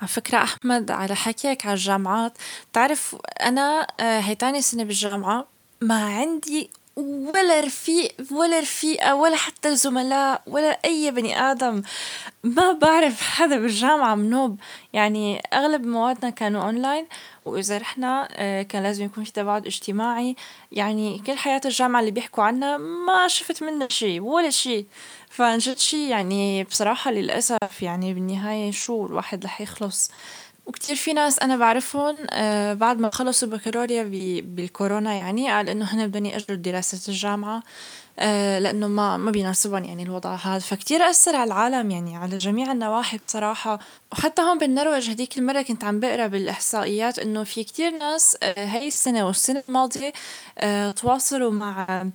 على 0.00 0.08
فكرة 0.08 0.38
أحمد 0.38 0.90
على 0.90 1.14
حكيك 1.14 1.66
على 1.66 1.74
الجامعات 1.74 2.38
تعرف 2.72 3.16
أنا 3.42 3.86
آه، 4.00 4.20
هي 4.20 4.34
تاني 4.34 4.62
سنة 4.62 4.84
بالجامعة 4.84 5.46
ما 5.80 6.04
عندي 6.04 6.70
ولا 6.96 7.60
رفيق 7.60 8.12
ولا 8.30 8.60
رفيقة 8.60 9.14
ولا 9.14 9.36
حتى 9.36 9.76
زملاء 9.76 10.42
ولا 10.46 10.78
أي 10.84 11.10
بني 11.10 11.40
آدم. 11.40 11.82
ما 12.44 12.72
بعرف 12.72 13.22
حدا 13.22 13.58
بالجامعة 13.58 14.14
منوب 14.14 14.58
يعني 14.92 15.42
أغلب 15.52 15.86
موادنا 15.86 16.30
كانوا 16.30 16.62
أونلاين 16.62 17.06
وإذا 17.44 17.78
رحنا 17.78 18.28
آه، 18.32 18.62
كان 18.62 18.82
لازم 18.82 19.04
يكون 19.04 19.24
في 19.24 19.32
تباعد 19.32 19.66
اجتماعي. 19.66 20.36
يعني 20.72 21.18
كل 21.26 21.36
حياة 21.36 21.60
الجامعة 21.64 22.00
اللي 22.00 22.10
بيحكوا 22.10 22.44
عنها 22.44 22.76
ما 22.76 23.28
شفت 23.28 23.62
منها 23.62 23.88
شي 23.88 24.20
ولا 24.20 24.50
شي 24.50 24.86
فعن 25.30 25.58
جد 25.58 25.78
شي 25.78 26.08
يعني 26.08 26.64
بصراحة 26.64 27.10
للأسف 27.10 27.82
يعني 27.82 28.14
بالنهاية 28.14 28.70
شو 28.70 29.06
الواحد 29.06 29.44
رح 29.44 29.60
يخلص. 29.60 30.10
وكتير 30.66 30.96
في 30.96 31.12
ناس 31.12 31.38
أنا 31.38 31.56
بعرفهم 31.56 32.16
آه 32.30 32.74
بعد 32.74 32.98
ما 32.98 33.10
خلصوا 33.10 33.48
بكالوريا 33.48 34.02
بالكورونا 34.42 35.14
يعني 35.14 35.50
قال 35.50 35.68
إنه 35.68 35.84
هن 35.84 36.06
بدهم 36.06 36.24
يأجلوا 36.26 36.58
دراسة 36.58 37.12
الجامعة 37.12 37.62
آه 38.18 38.58
لأنه 38.58 38.88
ما 38.88 39.16
ما 39.16 39.30
بيناسبهم 39.30 39.84
يعني 39.84 40.02
الوضع 40.02 40.34
هذا. 40.34 40.58
فكتير 40.58 41.00
أثر 41.10 41.36
على 41.36 41.48
العالم 41.48 41.90
يعني 41.90 42.16
على 42.16 42.38
جميع 42.38 42.72
النواحي 42.72 43.18
بصراحة. 43.26 43.78
وحتى 44.12 44.42
هون 44.42 44.58
بالنرويج 44.58 45.10
هديك 45.10 45.38
المرة 45.38 45.62
كنت 45.62 45.84
عم 45.84 46.00
بقرأ 46.00 46.26
بالإحصائيات 46.26 47.18
إنه 47.18 47.44
في 47.44 47.64
كتير 47.64 47.90
ناس 47.90 48.36
آه 48.42 48.64
هاي 48.66 48.88
السنة 48.88 49.26
والسنة 49.26 49.62
الماضية 49.68 50.12
تواصلوا 50.92 51.50
مع 51.52 52.06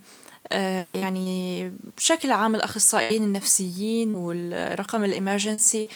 يعني 0.94 1.72
بشكل 1.96 2.30
عام 2.30 2.54
الأخصائيين 2.54 3.22
النفسيين 3.22 4.14
والرقم 4.14 5.04
الإمرجنسي. 5.04 5.84
آه، 5.84 5.88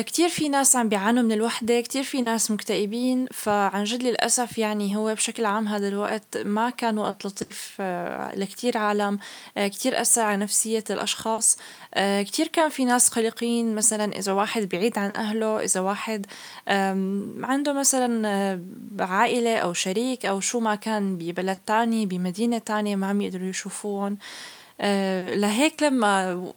كتير 0.00 0.28
في 0.28 0.48
ناس 0.48 0.76
عم 0.76 0.88
بيعانوا 0.88 1.22
من 1.22 1.32
الوحدة 1.32 1.80
كتير 1.80 2.02
في 2.02 2.22
ناس 2.22 2.50
مكتئبين 2.50 3.26
فعن 3.26 3.84
جد 3.84 4.02
للأسف 4.02 4.58
يعني 4.58 4.96
هو 4.96 5.14
بشكل 5.14 5.44
عام 5.44 5.68
هذا 5.68 5.88
الوقت 5.88 6.36
ما 6.36 6.70
كان 6.70 6.98
وقت 6.98 7.26
لطيف 7.26 7.76
آه، 7.80 8.34
لكتير 8.34 8.78
عالم 8.78 9.18
آه، 9.56 9.68
كتير 9.68 10.00
أثر 10.00 10.22
على 10.22 10.36
نفسية 10.36 10.84
الأشخاص. 10.90 11.58
كتير 12.20 12.46
كان 12.46 12.68
في 12.68 12.84
ناس 12.84 13.08
قلقين 13.08 13.74
مثلا 13.74 14.18
إذا 14.18 14.32
واحد 14.32 14.68
بعيد 14.68 14.98
عن 14.98 15.12
أهله 15.16 15.64
إذا 15.64 15.80
واحد 15.80 16.26
عنده 17.42 17.72
مثلا 17.72 18.60
عائلة 19.00 19.56
أو 19.56 19.72
شريك 19.72 20.26
أو 20.26 20.40
شو 20.40 20.60
ما 20.60 20.74
كان 20.74 21.16
ببلد 21.16 21.58
تاني 21.66 22.06
بمدينة 22.06 22.58
تانية 22.58 22.96
ما 22.96 23.06
عم 23.06 23.20
يقدروا 23.20 23.48
يشوفوهم 23.48 24.12
آه، 24.12 24.55
لهيك 25.34 25.82
لما 25.82 26.52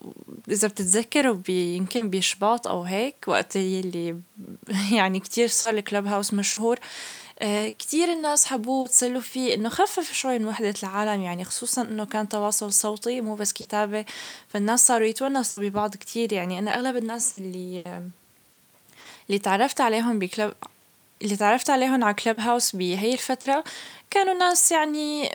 إذا 0.50 0.68
بتتذكروا 0.68 1.38
يمكن 1.50 2.10
بشباط 2.10 2.68
أو 2.68 2.84
هيك 2.84 3.16
وقت 3.28 3.56
يلي 3.56 4.16
يعني 4.98 5.20
كتير 5.20 5.48
صار 5.48 5.74
الكلب 5.74 6.08
هاوس 6.08 6.34
مشهور 6.34 6.80
آه، 7.42 7.70
كتير 7.70 8.12
الناس 8.14 8.46
حبوه 8.46 8.84
وتسلوا 8.84 9.22
فيه 9.22 9.54
إنه 9.54 9.70
خفف 9.70 10.14
شوي 10.14 10.40
من 10.40 10.48
وحدة 10.48 10.74
العالم 10.84 11.22
يعني 11.22 11.44
خصوصا 11.44 11.82
إنه 11.82 12.06
كان 12.06 12.30
تواصل 12.30 12.74
صوتي 12.74 13.22
مو 13.22 13.36
بس 13.36 13.54
كتابة 13.54 14.06
فالناس 14.48 14.88
صاروا 14.88 15.08
يتونسوا 15.08 15.64
ببعض 15.64 15.96
كتير. 15.96 16.34
يعني 16.34 16.60
أنا 16.60 16.76
أغلب 16.76 16.98
الناس 16.98 17.34
اللي 17.38 17.84
اللي 19.30 19.40
تعرفت 19.40 19.82
عليهم 19.82 20.20
بكلب 20.20 20.54
اللي 21.22 21.36
تعرفت 21.36 21.70
عليهم 21.70 22.04
على 22.04 22.14
كلب 22.14 22.40
هاوس 22.40 22.76
بهي 22.76 23.14
الفترة 23.14 23.64
كانوا 24.12 24.34
ناس 24.34 24.72
يعني 24.72 25.30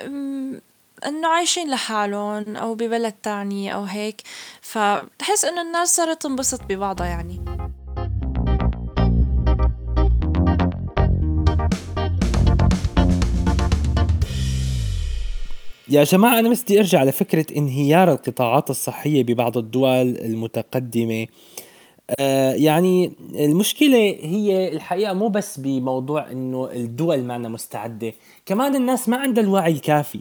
إنه 1.07 1.29
عايشين 1.29 1.71
لحالهم 1.71 2.57
أو 2.57 2.75
ببلد 2.75 3.13
تاني 3.13 3.75
أو 3.75 3.83
هيك 3.83 4.23
فبحس 4.61 5.45
إنه 5.45 5.63
الناس 5.63 5.97
صارت 5.97 6.23
تنبسط 6.23 6.61
ببعضها 6.69 7.07
يعني. 7.07 7.41
يا 15.89 16.05
جماعة 16.05 16.39
أنا 16.39 16.49
بدي 16.49 16.79
أرجع 16.79 17.05
لفكرة 17.05 17.47
انهيار 17.57 18.13
القطاعات 18.13 18.71
الصحية 18.71 19.23
ببعض 19.23 19.59
الدول 19.59 20.19
المتقدمة. 20.19 21.27
آه 22.21 22.53
يعني 22.53 23.13
المشكلة 23.35 23.99
هي 24.21 24.69
الحقيقة 24.73 25.13
مو 25.13 25.29
بس 25.29 25.61
بموضوع 25.61 26.31
إنه 26.31 26.71
الدول 26.73 27.25
معنا 27.25 27.49
مستعدة 27.49 28.13
كمان 28.47 28.77
الناس 28.77 29.09
ما 29.09 29.17
عندها 29.17 29.45
الوعي 29.45 29.73
الكافي. 29.73 30.21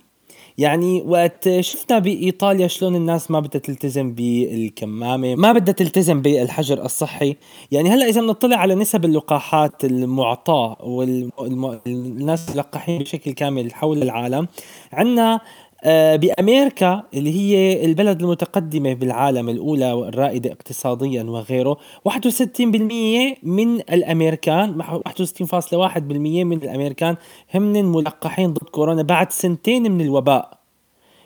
يعني 0.58 1.02
وقت 1.02 1.60
شفنا 1.60 2.00
بإيطاليا 2.00 2.68
شلون 2.68 2.96
الناس 2.96 3.32
ما 3.32 3.40
بدها 3.40 3.62
تلتزم 3.62 4.14
بالكمامة 4.14 5.36
ما 5.36 5.52
بدها 5.52 5.74
تلتزم 5.74 6.22
بالحجر 6.22 6.86
الصحي. 6.86 7.36
يعني 7.72 7.90
هلأ 7.90 8.06
إذا 8.06 8.22
بنطلع 8.22 8.58
على 8.58 8.76
نسب 8.76 9.06
اللقاحات 9.06 9.86
المعطاه 9.86 10.78
والناس 10.82 12.56
ملقحين 12.56 13.00
بشكل 13.00 13.32
كامل 13.32 13.74
حول 13.74 14.02
العالم 14.02 14.48
عندنا 14.94 15.40
بأمريكا 15.86 17.04
اللي 17.14 17.34
هي 17.36 17.86
البلد 17.86 18.22
المتقدمة 18.22 18.94
بالعالم 18.94 19.50
الأولى 19.50 19.92
والرائدة 19.92 20.52
اقتصاديا 20.52 21.24
وغيره. 21.24 21.78
61% 22.10 23.38
من 23.44 23.76
الأمريكان 23.76 24.82
61.1% 24.82 26.00
من 26.00 26.54
الأمريكان 26.54 27.16
هم 27.56 27.72
ملقحين 27.96 28.54
ضد 28.54 28.70
كورونا 28.70 29.02
بعد 29.02 29.32
سنتين 29.32 29.92
من 29.92 30.02
الوباء. 30.02 30.64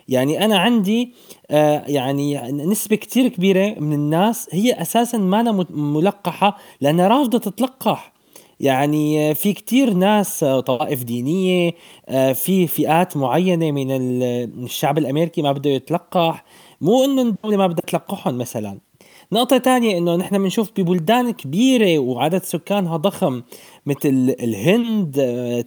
يعني 0.10 0.46
أنا 0.46 0.58
عندي 0.58 1.14
آه 1.52 1.84
يعني 1.88 2.52
نسبة 2.52 2.96
كتير 2.96 3.28
كبيرة 3.28 3.80
من 3.80 3.94
الناس 3.94 4.50
هي 4.52 4.82
أساسا 4.82 5.18
ما 5.18 5.66
ملقحة 5.70 6.58
لأنها 6.82 7.08
رافضة 7.08 7.38
تتلقح. 7.38 8.17
يعني 8.60 9.36
في 9.36 9.54
كتير 9.54 9.94
ناس 9.94 10.40
طوائف 10.44 11.04
دينية 11.04 11.72
آه، 12.10 12.34
في 12.34 12.68
فئات 12.68 13.18
معينة 13.18 13.72
من 13.72 13.92
الشعب 13.92 14.98
الأمريكي 14.98 15.42
ما 15.42 15.52
بده 15.52 15.70
يتلقح. 15.70 16.44
مو 16.82 17.04
إنه 17.04 17.22
الدولة 17.22 17.58
ما 17.58 17.68
بدها 17.68 17.84
تلقحهم 17.88 18.38
مثلا. 18.38 18.78
نقطة 19.32 19.58
تانية 19.58 19.98
إنه 19.98 20.16
نحن 20.16 20.38
بنشوف 20.38 20.72
ببلدان 20.78 21.32
كبيرة 21.32 22.00
وعدد 22.00 22.44
سكانها 22.44 22.98
ضخم 22.98 23.42
مثل 23.86 24.36
الهند 24.40 25.16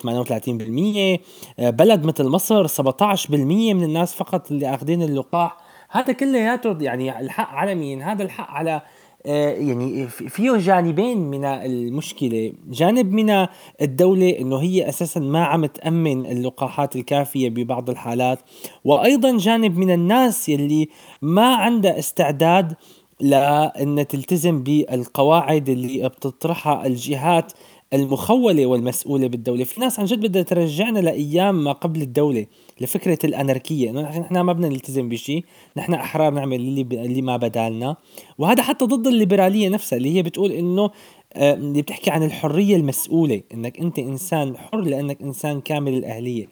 38% 0.03 1.21
آه، 1.59 1.71
بلد 1.71 2.07
مثل 2.07 2.25
مصر 2.25 2.67
17% 2.67 3.75
من 3.75 3.85
الناس 3.85 4.15
فقط 4.15 4.51
اللي 4.51 4.75
أخذين 4.75 5.03
اللقاح. 5.03 5.57
هذا 5.91 6.13
كلياته 6.13 6.77
يعني 6.81 7.21
الحق 7.21 7.49
على 7.49 7.75
مين؟ 7.75 8.03
هذا 8.03 8.23
الحق 8.23 8.51
على 8.51 8.71
آه، 8.71 8.83
يعني 9.25 10.09
فيه 10.09 10.57
جانبين 10.57 11.19
من 11.19 11.45
المشكلة. 11.45 12.53
جانب 12.71 13.13
من 13.13 13.47
الدولة 13.83 14.39
إنه 14.39 14.57
هي 14.57 14.89
أساسا 14.89 15.21
ما 15.21 15.45
عم 15.45 15.67
تأمن 15.67 16.27
اللقاحات 16.27 16.97
الكافية 16.97 17.51
ببعض 17.51 17.91
الحالات 17.91 18.39
وأيضا 18.85 19.37
جانب 19.39 19.79
من 19.79 19.91
الناس 19.91 20.49
يلي 20.49 20.89
ما 21.23 21.55
عندها 21.55 21.99
استعداد 21.99 22.75
لأن 23.21 24.07
تلتزم 24.07 24.63
بالقواعد 24.63 25.69
اللي 25.69 26.09
بتطرحها 26.09 26.87
الجهات 26.87 27.53
المخولة 27.93 28.67
والمسؤولة 28.67 29.27
بالدولة. 29.27 29.65
في 29.65 29.81
ناس 29.81 30.01
عن 30.01 30.05
جد 30.05 30.21
بدها 30.21 30.43
ترجعنا 30.43 30.99
لأيام 30.99 31.65
ما 31.65 31.73
قبل 31.73 32.03
الدولة 32.03 32.47
لفكرة 32.81 33.19
الأناركية. 33.25 33.91
إنه 33.91 34.01
نحن 34.01 34.41
ما 34.41 34.53
بدنا 34.53 34.69
نلتزم 34.69 35.09
بشيء 35.09 35.45
نحن 35.77 35.95
أحرار 35.95 36.33
نعمل 36.35 36.57
اللي, 36.57 36.85
ب... 36.85 36.93
اللي 36.93 37.23
ما 37.23 37.37
بدالنا. 37.37 37.97
وهذا 38.39 38.63
حتى 38.63 38.85
ضد 38.85 39.07
الليبرالية 39.07 39.69
نفسها 39.69 39.97
اللي 39.97 40.15
هي 40.17 40.23
بتقول 40.23 40.53
إنه 40.53 40.91
اللي 41.37 41.83
بتحكي 41.83 42.11
عن 42.11 42.23
الحرية 42.23 42.77
المسؤولة 42.77 43.43
إنك 43.55 43.81
أنت 43.81 43.99
إنسان 43.99 44.57
حر 44.57 44.81
لأنك 44.81 45.23
إنسان 45.23 45.61
كامل 45.61 45.95
الأهلية. 45.95 46.47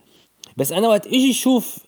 بس 0.56 0.72
أنا 0.72 0.88
وقت 0.88 1.06
إجي 1.06 1.32
شوف 1.32 1.78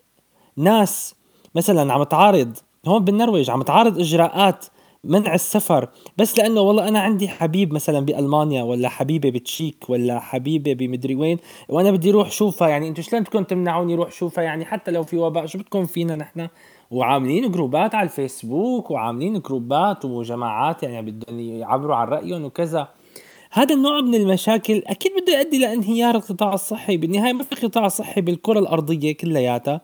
ناس 0.57 1.15
مثلا 1.55 1.93
عم 1.93 2.03
تعارض 2.03 2.57
هون 2.87 3.05
بالنرويج 3.05 3.51
عم 3.51 3.63
تعارض 3.63 3.99
إجراءات 3.99 4.65
منع 5.05 5.35
السفر. 5.35 5.89
بس 6.17 6.39
لأنه 6.39 6.61
والله 6.61 6.89
أنا 6.89 7.01
عندي 7.01 7.29
حبيب 7.29 7.73
مثلا 7.73 8.01
بألمانيا 8.01 8.63
ولا 8.63 8.89
حبيبة 8.89 9.31
بتشيك 9.31 9.91
ولا 9.91 10.21
حبيبة 10.21 10.73
بمدري 10.73 11.15
وين 11.15 11.39
وأنا 11.69 11.91
بدي 11.91 12.11
أروح 12.11 12.31
شوفها. 12.31 12.69
يعني 12.69 12.89
أنتم 12.89 13.03
شلون 13.03 13.23
بدكم 13.23 13.45
تمنعوني 13.45 13.95
أروح 13.95 14.13
شوفها؟ 14.13 14.45
يعني 14.45 14.65
حتى 14.65 14.91
لو 14.91 15.03
في 15.03 15.17
وباء 15.17 15.47
شو 15.47 15.59
بدكم 15.59 15.87
فينا 15.87 16.17
نحن؟ 16.17 16.49
وعاملين 16.91 17.51
جروبات 17.51 17.95
على 17.95 18.05
الفيسبوك 18.05 18.91
وعاملين 18.91 19.41
جروبات 19.41 20.05
وجماعات 20.05 20.83
يعني 20.83 21.11
بدهم 21.11 21.41
يعبروا 21.41 21.95
عن 21.97 22.09
رأيهم 22.09 22.45
وكذا. 22.45 22.89
هذا 23.53 23.75
النوع 23.75 24.01
من 24.01 24.15
المشاكل 24.15 24.83
أكيد 24.87 25.13
بده 25.23 25.39
يؤدي 25.39 25.59
لانهيار 25.59 26.15
القطاع 26.15 26.55
الصحي. 26.55 26.97
بالنهاية 26.97 27.33
ما 27.33 27.45
في 27.45 27.67
قطاع 27.67 27.89
صحي 27.89 28.21
بالكرة 28.21 28.59
الأرضية 28.59 29.17
كلياتها 29.17 29.81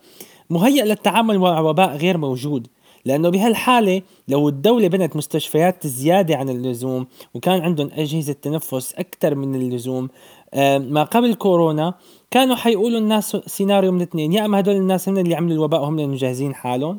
مهيئ 0.51 0.85
للتعامل 0.85 1.39
مع 1.39 1.61
وباء 1.61 1.97
غير 1.97 2.19
موجود. 2.19 2.67
لأنه 3.07 3.29
بهالحالة 3.29 4.03
لو 4.29 4.49
الدولة 4.49 4.89
بنت 4.89 5.17
مستشفيات 5.17 5.87
زيادة 5.87 6.37
عن 6.37 6.49
اللزوم 6.49 7.07
وكان 7.35 7.61
عندهم 7.61 7.91
أجهزة 7.93 8.33
تنفس 8.33 8.95
أكثر 8.95 9.35
من 9.35 9.55
اللزوم 9.55 10.09
آه، 10.55 10.79
ما 10.79 11.03
قبل 11.03 11.35
كورونا 11.35 11.95
كانوا 12.31 12.57
حيقولوا 12.57 12.99
الناس 12.99 13.37
سيناريو 13.47 13.93
من 13.93 14.03
اثنين 14.03 14.33
يا 14.33 14.45
أما 14.45 14.61
هدول 14.61 14.77
الناس 14.77 15.09
هم 15.09 15.19
اللي 15.19 15.35
عملوا 15.35 15.55
الوباء 15.55 15.85
هم 15.85 15.95
اللي 15.95 16.07
مجهزين 16.07 16.55
حالهم 16.55 16.99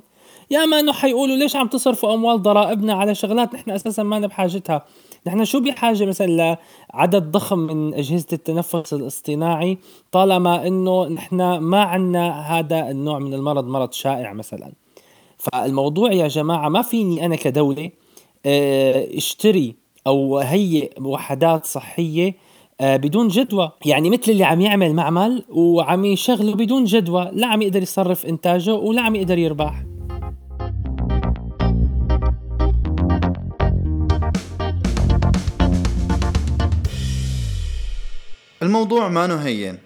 يا 0.52 0.64
أما 0.64 0.80
إنه 0.80 0.94
حيقولوا 0.94 1.36
ليش 1.36 1.56
عم 1.56 1.68
تصرفوا 1.68 2.14
أموال 2.14 2.42
ضرائبنا 2.42 2.94
على 2.94 3.16
شغلات 3.16 3.54
نحن 3.54 3.72
أساسا 3.72 4.04
ما 4.04 4.20
بحاجتها. 4.20 4.86
نحن 5.28 5.46
شو 5.46 5.60
بحاجة 5.60 6.06
مثلا 6.06 6.58
لعدد 6.94 7.32
ضخم 7.32 7.60
من 7.60 7.94
أجهزة 7.94 8.28
التنفس 8.34 8.94
الاصطناعي 8.94 9.78
طالما 10.12 10.68
إنه 10.68 11.08
نحن 11.08 11.58
ما 11.58 11.82
عندنا 11.82 12.60
هذا 12.60 12.92
النوع 12.92 13.20
من 13.20 13.34
المرض 13.34 13.68
مرض 13.68 13.92
شائع 13.92 14.34
مثلا؟ 14.34 14.87
فالموضوع 15.54 16.12
يا 16.12 16.28
جماعة 16.28 16.70
ما 16.70 16.82
فيني 16.82 17.26
أنا 17.26 17.36
كدولة 17.36 17.92
آه، 18.46 19.18
اشتري 19.18 19.76
أو 20.08 20.38
هيئ 20.38 21.02
وحدات 21.02 21.66
صحية 21.66 22.36
آه، 22.82 22.98
بدون 22.98 23.28
جدوى. 23.28 23.72
يعني 23.86 24.10
مثل 24.10 24.32
اللي 24.32 24.44
عم 24.44 24.62
يعمل 24.62 24.94
معمل 24.94 25.44
وعم 25.50 26.06
يشغله 26.06 26.56
بدون 26.56 26.84
جدوى. 26.84 27.32
لا 27.34 27.48
عم 27.48 27.62
يقدر 27.62 27.82
يصرف 27.82 28.26
إنتاجه 28.26 28.74
ولا 28.74 29.02
عم 29.02 29.16
يقدر 29.16 29.38
يربح. 29.38 29.84
الموضوع 38.62 39.08
ما 39.08 39.46
هين 39.46 39.78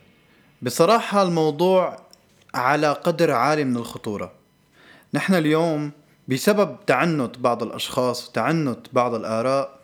بصراحة 0.62 1.22
الموضوع 1.22 1.98
على 2.54 2.92
قدر 2.92 3.32
عالي 3.32 3.64
من 3.64 3.78
الخطورة. 3.78 4.41
نحن 5.14 5.34
اليوم 5.34 5.92
بسبب 6.28 6.78
تعنت 6.88 7.38
بعض 7.38 7.64
الأشخاص 7.64 8.30
وتعنت 8.30 8.80
بعض 8.94 9.14
الآراء 9.14 9.80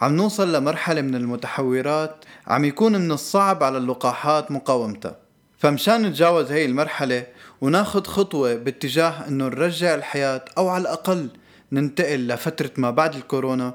عم 0.00 0.16
نوصل 0.16 0.52
لمرحلة 0.52 1.00
من 1.00 1.14
المتحورات 1.14 2.24
عم 2.46 2.64
يكون 2.64 2.92
من 2.92 3.12
الصعب 3.12 3.62
على 3.62 3.78
اللقاحات 3.78 4.50
مقاومتها. 4.50 5.16
فمشان 5.58 6.02
نتجاوز 6.02 6.52
هاي 6.52 6.64
المرحلة 6.64 7.26
وناخد 7.60 8.06
خطوة 8.06 8.54
باتجاه 8.54 9.28
إنه 9.28 9.44
نرجع 9.44 9.94
الحياة 9.94 10.44
أو 10.58 10.68
على 10.68 10.82
الأقل 10.82 11.28
ننتقل 11.72 12.28
لفترة 12.28 12.70
ما 12.76 12.90
بعد 12.90 13.14
الكورونا 13.14 13.74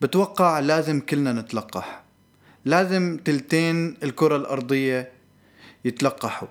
بتوقع 0.00 0.58
لازم 0.58 1.00
كلنا 1.00 1.32
نتلقح. 1.32 2.02
لازم 2.64 3.18
تلتين 3.24 3.96
الكرة 4.02 4.36
الأرضية 4.36 5.12
يتلقحوا. 5.84 6.48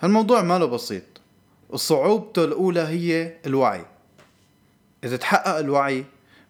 هالموضوع 0.00 0.42
ماله 0.42 0.66
بسيط. 0.66 1.13
وصعوبته 1.74 2.44
الأولى 2.44 2.80
هي 2.80 3.32
الوعي. 3.46 3.84
إذا 5.04 5.16
تحقق 5.16 5.56
الوعي 5.58 6.04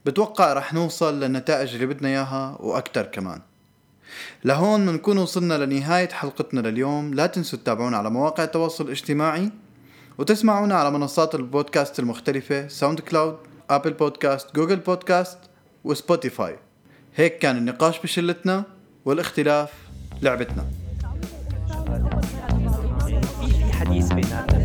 بتوقع 0.06 0.52
رح 0.52 0.74
نوصل 0.74 1.20
للنتائج 1.20 1.74
اللي 1.74 1.86
بدنا 1.86 2.08
إياها 2.08 2.56
وأكتر 2.60 3.02
كمان. 3.02 3.40
لهون 4.44 4.86
منكون 4.86 5.18
وصلنا 5.18 5.64
لنهاية 5.64 6.08
حلقتنا 6.08 6.60
لليوم. 6.60 7.14
لا 7.14 7.26
تنسوا 7.26 7.58
تتابعونا 7.58 7.96
على 7.96 8.10
مواقع 8.10 8.44
التواصل 8.44 8.84
الاجتماعي 8.84 9.50
وتسمعونا 10.18 10.74
على 10.74 10.90
منصات 10.90 11.34
البودكاست 11.34 11.98
المختلفة 11.98 12.68
ساوند 12.68 13.00
كلاود 13.00 13.36
أبل 13.70 13.92
بودكاست 13.92 14.54
جوجل 14.54 14.76
بودكاست 14.76 15.38
وسبوتيفاي. 15.84 16.56
هيك 17.16 17.38
كان 17.38 17.56
النقاش 17.56 17.98
بشلتنا 17.98 18.64
والاختلاف 19.04 19.72
لعبتنا. 20.22 20.66
في 23.40 23.72
حديث 23.72 24.12
بيناتنا. 24.12 24.63